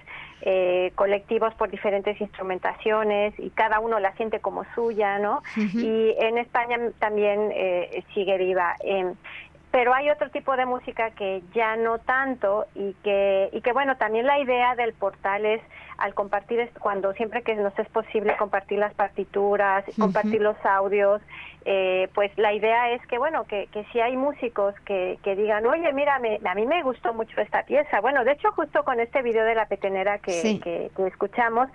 eh, 0.46 0.92
colectivos 0.94 1.54
por 1.54 1.70
diferentes 1.70 2.20
instrumentaciones 2.20 3.32
y 3.38 3.48
cada 3.48 3.80
uno 3.80 3.98
la 3.98 4.14
siente 4.16 4.40
como 4.40 4.66
suya, 4.74 5.18
¿no? 5.18 5.42
Y 5.56 6.14
en 6.18 6.36
España 6.36 6.76
también 6.98 7.50
eh, 7.54 8.04
sigue 8.12 8.36
viva. 8.36 8.76
Eh, 8.84 9.14
pero 9.74 9.92
hay 9.92 10.08
otro 10.08 10.30
tipo 10.30 10.56
de 10.56 10.66
música 10.66 11.10
que 11.10 11.42
ya 11.52 11.74
no 11.74 11.98
tanto 11.98 12.66
y 12.76 12.92
que 13.02 13.50
y 13.52 13.60
que 13.60 13.72
bueno 13.72 13.96
también 13.96 14.24
la 14.24 14.38
idea 14.38 14.76
del 14.76 14.92
portal 14.94 15.44
es 15.44 15.60
al 16.04 16.12
compartir 16.14 16.70
cuando 16.78 17.14
siempre 17.14 17.42
que 17.42 17.54
nos 17.54 17.76
es 17.78 17.88
posible 17.88 18.36
compartir 18.36 18.78
las 18.78 18.92
partituras 18.92 19.84
compartir 19.98 20.42
los 20.42 20.56
audios 20.64 21.22
eh, 21.66 22.10
pues 22.14 22.30
la 22.36 22.52
idea 22.52 22.90
es 22.90 23.04
que, 23.06 23.16
bueno, 23.16 23.44
que, 23.44 23.68
que 23.72 23.84
si 23.84 23.98
hay 23.98 24.18
músicos 24.18 24.74
que, 24.84 25.18
que 25.22 25.34
digan, 25.34 25.64
oye, 25.64 25.90
mira, 25.94 26.16
a 26.16 26.54
mí 26.54 26.66
me 26.66 26.82
gustó 26.82 27.14
mucho 27.14 27.40
esta 27.40 27.62
pieza. 27.62 28.00
Bueno, 28.00 28.22
de 28.24 28.32
hecho, 28.32 28.52
justo 28.52 28.84
con 28.84 29.00
este 29.00 29.22
video 29.22 29.44
de 29.46 29.54
la 29.54 29.66
petenera 29.66 30.18
que, 30.18 30.60
que, 30.62 30.90
escuchamos, 31.06 31.70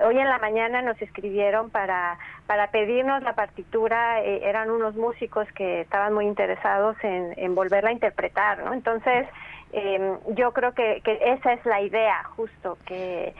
hoy 0.00 0.18
en 0.18 0.28
la 0.28 0.38
mañana 0.38 0.80
nos 0.80 1.00
escribieron 1.02 1.68
para, 1.68 2.18
para 2.46 2.70
pedirnos 2.70 3.22
la 3.22 3.34
partitura. 3.34 4.22
Eh, 4.22 4.48
eran 4.48 4.70
unos 4.70 4.96
músicos 4.96 5.46
que 5.52 5.82
estaban 5.82 6.14
muy 6.14 6.26
interesados 6.26 6.96
en, 7.02 7.34
en 7.36 7.54
volverla 7.54 7.90
a 7.90 7.92
interpretar, 7.92 8.64
¿no? 8.64 8.72
Entonces, 8.72 9.26
eh, 9.72 10.16
yo 10.36 10.52
creo 10.52 10.72
que, 10.72 11.02
que 11.04 11.18
esa 11.22 11.52
es 11.52 11.66
la 11.66 11.82
idea, 11.82 12.24
justo, 12.34 12.78
que, 12.86 13.34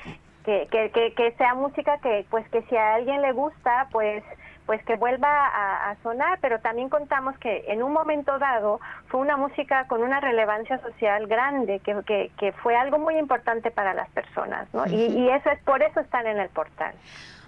que, 0.44 0.68
que, 0.70 1.12
que 1.16 1.32
sea 1.38 1.54
música 1.54 1.98
que, 1.98 2.26
pues, 2.30 2.48
que 2.50 2.62
si 2.62 2.76
a 2.76 2.94
alguien 2.94 3.22
le 3.22 3.32
gusta, 3.32 3.88
pues 3.90 4.22
pues 4.66 4.82
que 4.84 4.96
vuelva 4.96 5.28
a, 5.28 5.94
sonar, 6.02 6.38
pero 6.40 6.58
también 6.60 6.88
contamos 6.88 7.36
que 7.38 7.64
en 7.68 7.82
un 7.82 7.92
momento 7.92 8.38
dado 8.38 8.80
fue 9.08 9.20
una 9.20 9.36
música 9.36 9.86
con 9.88 10.02
una 10.02 10.20
relevancia 10.20 10.80
social 10.80 11.26
grande, 11.26 11.80
que, 11.80 12.30
que, 12.38 12.52
fue 12.62 12.74
algo 12.74 12.98
muy 12.98 13.18
importante 13.18 13.70
para 13.70 13.92
las 13.92 14.08
personas, 14.10 14.66
¿no? 14.72 14.86
y, 14.86 14.94
y, 14.94 15.28
eso 15.28 15.50
es 15.50 15.62
por 15.64 15.82
eso 15.82 16.00
están 16.00 16.26
en 16.26 16.38
el 16.38 16.48
portal. 16.48 16.94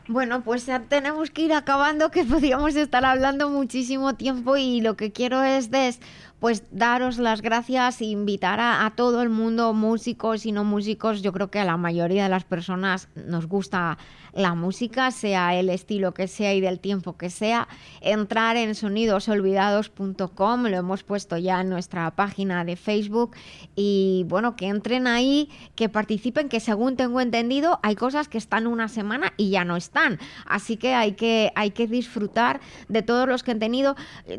Bueno, 0.09 0.42
pues 0.42 0.66
ya 0.66 0.80
tenemos 0.80 1.30
que 1.30 1.42
ir 1.42 1.52
acabando, 1.52 2.11
que 2.11 2.24
podríamos 2.24 2.76
estar 2.76 3.04
hablando 3.04 3.48
muchísimo 3.48 4.14
tiempo 4.14 4.57
y 4.57 4.80
lo 4.80 4.97
que 4.97 5.11
quiero 5.11 5.42
es 5.42 5.70
des 5.70 6.01
pues 6.41 6.64
daros 6.70 7.18
las 7.18 7.41
gracias 7.41 8.01
e 8.01 8.07
invitar 8.07 8.61
a, 8.61 8.93
todo 8.95 9.22
el 9.22 9.30
mundo, 9.30 9.72
músicos 9.72 10.45
y 10.47 10.53
no 10.53 10.64
músicos. 10.64 11.22
Yo 11.22 11.32
creo 11.32 11.51
que 11.51 11.59
a 11.59 11.64
la 11.64 11.76
mayoría 11.76 12.24
de 12.24 12.28
las 12.28 12.45
personas 12.45 13.09
nos 13.14 13.47
gusta 13.47 13.99
la 14.37 14.55
música, 14.55 15.11
sea 15.12 15.55
el 15.55 15.70
estilo 15.70 16.12
que 16.12 16.28
sea 16.28 16.53
y 16.55 16.61
del 16.61 16.78
tiempo 16.78 17.16
que 17.16 17.30
sea. 17.30 17.68
Entrar 18.03 18.57
en 18.57 18.74
sonidosolvidados.com, 18.74 20.62
lo 20.64 20.76
hemos 20.76 21.03
puesto 21.03 21.39
ya 21.39 21.62
en 21.62 21.70
nuestra 21.70 22.11
página 22.11 22.64
de 22.64 22.76
Facebook. 22.76 23.34
Y 23.74 24.26
bueno, 24.28 24.55
que 24.55 24.66
entren 24.66 25.07
ahí, 25.07 25.49
que 25.74 25.89
participen, 25.89 26.51
que 26.51 26.61
según 26.61 26.97
tengo 26.97 27.22
entendido, 27.22 27.80
hay 27.82 27.95
cosas 27.95 28.28
que 28.28 28.37
están 28.37 28.66
una 28.66 28.89
semana 28.89 29.32
y 29.39 29.49
ya 29.51 29.64
no 29.64 29.76
están. 29.76 30.18
Así 30.45 30.76
que 30.76 30.93
hay 30.93 31.12
que, 31.12 31.51
hay 31.55 31.70
que 31.70 31.87
disfrutar 31.87 32.61
de 32.89 33.01
todos 33.01 33.26
los 33.26 33.43
contenidos, 33.43 33.97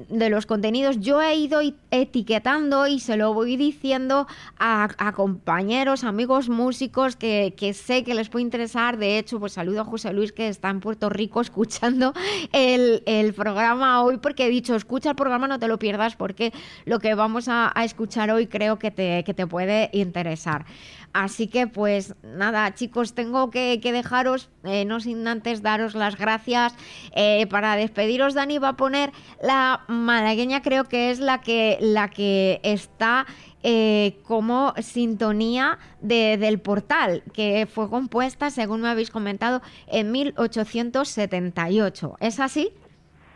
de 0.09 0.29
los 0.29 0.45
contenidos. 0.45 0.99
Yo 0.99 1.23
he 1.23 1.35
ido 1.35 1.61
etiquetando 1.91 2.87
y 2.87 2.99
se 2.99 3.17
lo 3.17 3.33
voy 3.33 3.55
diciendo 3.57 4.27
a, 4.59 5.13
compañeros, 5.15 6.03
amigos 6.03 6.49
músicos 6.49 7.15
que, 7.15 7.53
sé 7.73 8.03
que 8.03 8.13
les 8.13 8.29
puede 8.29 8.43
interesar. 8.43 8.97
De 8.97 9.17
hecho, 9.17 9.39
pues 9.39 9.53
saludo 9.53 9.81
a 9.81 9.85
José 9.85 10.13
Luis 10.13 10.31
que 10.31 10.47
está 10.47 10.69
en 10.69 10.79
Puerto 10.79 11.09
Rico 11.09 11.41
escuchando 11.47 12.13
el, 12.51 13.33
programa 13.35 14.03
hoy 14.03 14.17
porque 14.17 14.45
he 14.45 14.49
dicho, 14.49 14.75
escucha 14.75 15.11
el 15.11 15.15
programa, 15.15 15.47
no 15.47 15.59
te 15.59 15.67
lo 15.67 15.77
pierdas 15.77 16.15
porque 16.15 16.53
lo 16.85 16.99
que 16.99 17.13
vamos 17.13 17.47
a, 17.47 17.73
escuchar 17.83 18.31
hoy 18.31 18.47
creo 18.47 18.79
que 18.79 18.91
te, 18.91 19.23
que 19.23 19.33
te 19.33 19.47
puede 19.47 19.89
interesar. 19.93 20.65
Así 21.13 21.47
que 21.47 21.67
pues 21.67 22.15
nada, 22.23 22.73
chicos, 22.73 23.15
tengo 23.15 23.49
que, 23.49 23.79
dejaros, 23.83 24.49
eh, 24.63 24.85
no 24.85 24.99
sin 24.99 25.27
antes 25.27 25.63
daros 25.63 25.95
las 25.95 26.17
gracias. 26.17 26.75
Eh, 27.15 27.47
para 27.47 27.75
despediros, 27.75 28.35
Dani 28.35 28.59
va 28.59 28.69
a 28.69 28.77
poner 28.77 29.11
la 29.41 29.81
malagueña, 29.87 30.61
creo 30.61 30.83
que 30.83 31.09
es 31.09 31.19
la 31.19 31.41
que, 31.41 31.77
la 31.81 32.09
que 32.09 32.59
está 32.63 33.25
eh, 33.63 34.19
como 34.23 34.73
sintonía 34.77 35.79
del 36.01 36.59
portal, 36.59 37.23
que 37.33 37.65
fue 37.65 37.89
compuesta, 37.89 38.51
según 38.51 38.81
me 38.81 38.89
habéis 38.89 39.09
comentado, 39.09 39.63
en 39.87 40.11
1878. 40.11 42.17
¿Es 42.19 42.39
así? 42.39 42.71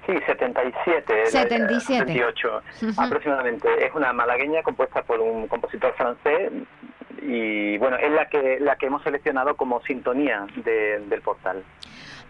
Sí, 0.06 0.14
77. 0.26 1.26
77. 1.28 2.14
78 2.14 2.62
aproximadamente. 2.98 3.68
Es 3.86 3.94
una 3.94 4.12
malagueña 4.14 4.64
compuesta 4.64 5.04
por 5.04 5.20
un 5.20 5.48
compositor 5.48 5.94
francés 5.96 6.52
y 7.22 7.78
bueno, 7.78 7.98
es 7.98 8.12
la 8.12 8.28
que, 8.30 8.60
la 8.60 8.76
que 8.76 8.88
hemos 8.88 9.04
seleccionado 9.04 9.56
como 9.56 9.82
sintonía 9.84 10.46
del 10.66 11.22
portal. 11.22 11.64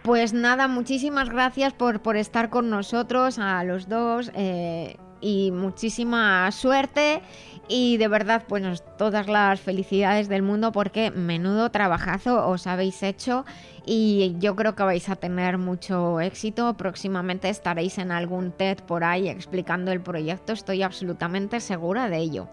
Pues 0.02 0.32
nada, 0.32 0.68
muchísimas 0.68 1.30
gracias 1.30 1.72
por, 1.72 2.02
por 2.02 2.16
estar 2.16 2.50
con 2.50 2.70
nosotros, 2.70 3.38
a 3.38 3.62
los 3.62 3.88
dos, 3.88 4.32
eh, 4.34 4.96
y 5.20 5.52
muchísima 5.52 6.50
suerte 6.50 7.22
y 7.68 7.96
de 7.96 8.08
verdad, 8.08 8.44
pues 8.48 8.84
todas 8.98 9.28
las 9.28 9.60
felicidades 9.60 10.28
del 10.28 10.42
mundo 10.42 10.72
porque 10.72 11.10
menudo 11.10 11.70
trabajazo 11.70 12.46
os 12.48 12.66
habéis 12.66 13.02
hecho 13.02 13.46
y 13.86 14.34
yo 14.38 14.56
creo 14.56 14.74
que 14.74 14.82
vais 14.82 15.08
a 15.08 15.16
tener 15.16 15.58
mucho 15.58 16.20
éxito. 16.20 16.76
Próximamente 16.76 17.48
estaréis 17.48 17.98
en 17.98 18.10
algún 18.10 18.52
TED 18.52 18.78
por 18.80 19.04
ahí 19.04 19.28
explicando 19.28 19.92
el 19.92 20.00
proyecto, 20.00 20.52
estoy 20.52 20.82
absolutamente 20.82 21.60
segura 21.60 22.08
de 22.08 22.18
ello. 22.18 22.48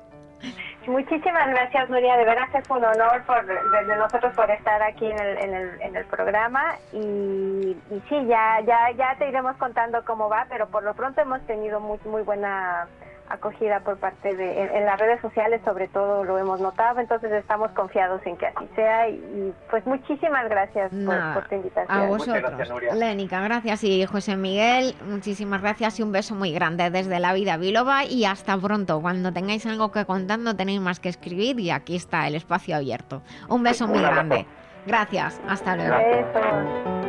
Muchísimas 0.88 1.48
gracias, 1.50 1.90
Nuria. 1.90 2.18
De 2.18 2.26
verdad 2.26 2.48
es 2.54 2.70
un 2.70 2.84
honor 2.84 3.24
por, 3.26 3.46
desde 3.46 3.96
nosotros 3.98 4.34
por 4.36 4.50
estar 4.50 4.82
aquí 4.82 5.06
en 5.06 5.20
el, 5.20 5.38
en 5.38 5.54
el, 5.54 5.82
en 5.82 5.96
el 5.96 6.06
programa. 6.06 6.76
Y, 6.94 6.98
y, 7.92 8.04
sí, 8.10 8.26
ya, 8.26 8.60
ya, 8.62 8.92
ya 8.92 9.16
te 9.18 9.28
iremos 9.28 9.56
contando 9.58 10.04
cómo 10.06 10.30
va, 10.30 10.48
pero 10.50 10.68
por 10.68 10.84
lo 10.84 10.94
pronto 10.94 11.22
hemos 11.22 11.46
tenido 11.46 11.80
muy, 11.80 12.00
muy 12.06 12.24
buena 12.24 12.88
acogida 13.30 13.80
por 13.82 13.98
parte 13.98 14.36
de, 14.36 14.78
en, 14.78 14.86
las 14.86 15.00
redes 15.00 15.22
sociales 15.22 15.62
sobre 15.64 15.88
todo 15.88 16.24
lo 16.24 16.38
hemos 16.38 16.60
notado, 16.60 17.00
entonces 17.00 17.32
estamos 17.32 17.72
confiados 17.72 18.22
en 18.26 18.38
que 18.38 18.48
así 18.48 18.68
sea 18.76 19.10
y, 19.10 19.54
pues 19.70 19.86
muchísimas 19.86 20.50
gracias 20.50 20.92
por, 21.34 21.48
tu 21.48 21.56
invitación. 21.56 21.98
A 21.98 22.06
vosotros, 22.06 22.52
gracias, 22.58 22.96
Lénica, 22.96 23.42
gracias 23.42 23.84
y 23.84 24.06
José 24.06 24.36
Miguel, 24.36 24.96
muchísimas 25.08 25.62
gracias 25.62 26.00
y 26.00 26.04
un 26.04 26.12
beso 26.12 26.36
muy 26.36 26.52
grande 26.52 26.90
desde 26.90 27.20
la 27.20 27.34
vida 27.34 27.58
Biloba 27.58 28.06
y 28.06 28.26
hasta 28.26 28.58
pronto. 28.58 29.02
Cuando 29.02 29.32
tengáis 29.32 29.66
algo 29.66 29.92
que 29.92 30.06
contar 30.06 30.40
no 30.40 30.56
tenéis 30.56 30.82
más 30.82 31.00
que 31.00 31.10
escribir 31.10 31.60
y 31.60 31.72
aquí 31.72 31.96
está 31.96 32.28
el 32.28 32.36
espacio 32.36 32.76
abierto. 32.76 33.22
Un 33.48 33.64
beso 33.64 33.88
muy 33.88 34.02
grande. 34.02 34.46
Gracias, 34.86 35.40
hasta 35.48 35.76
luego. 35.76 37.09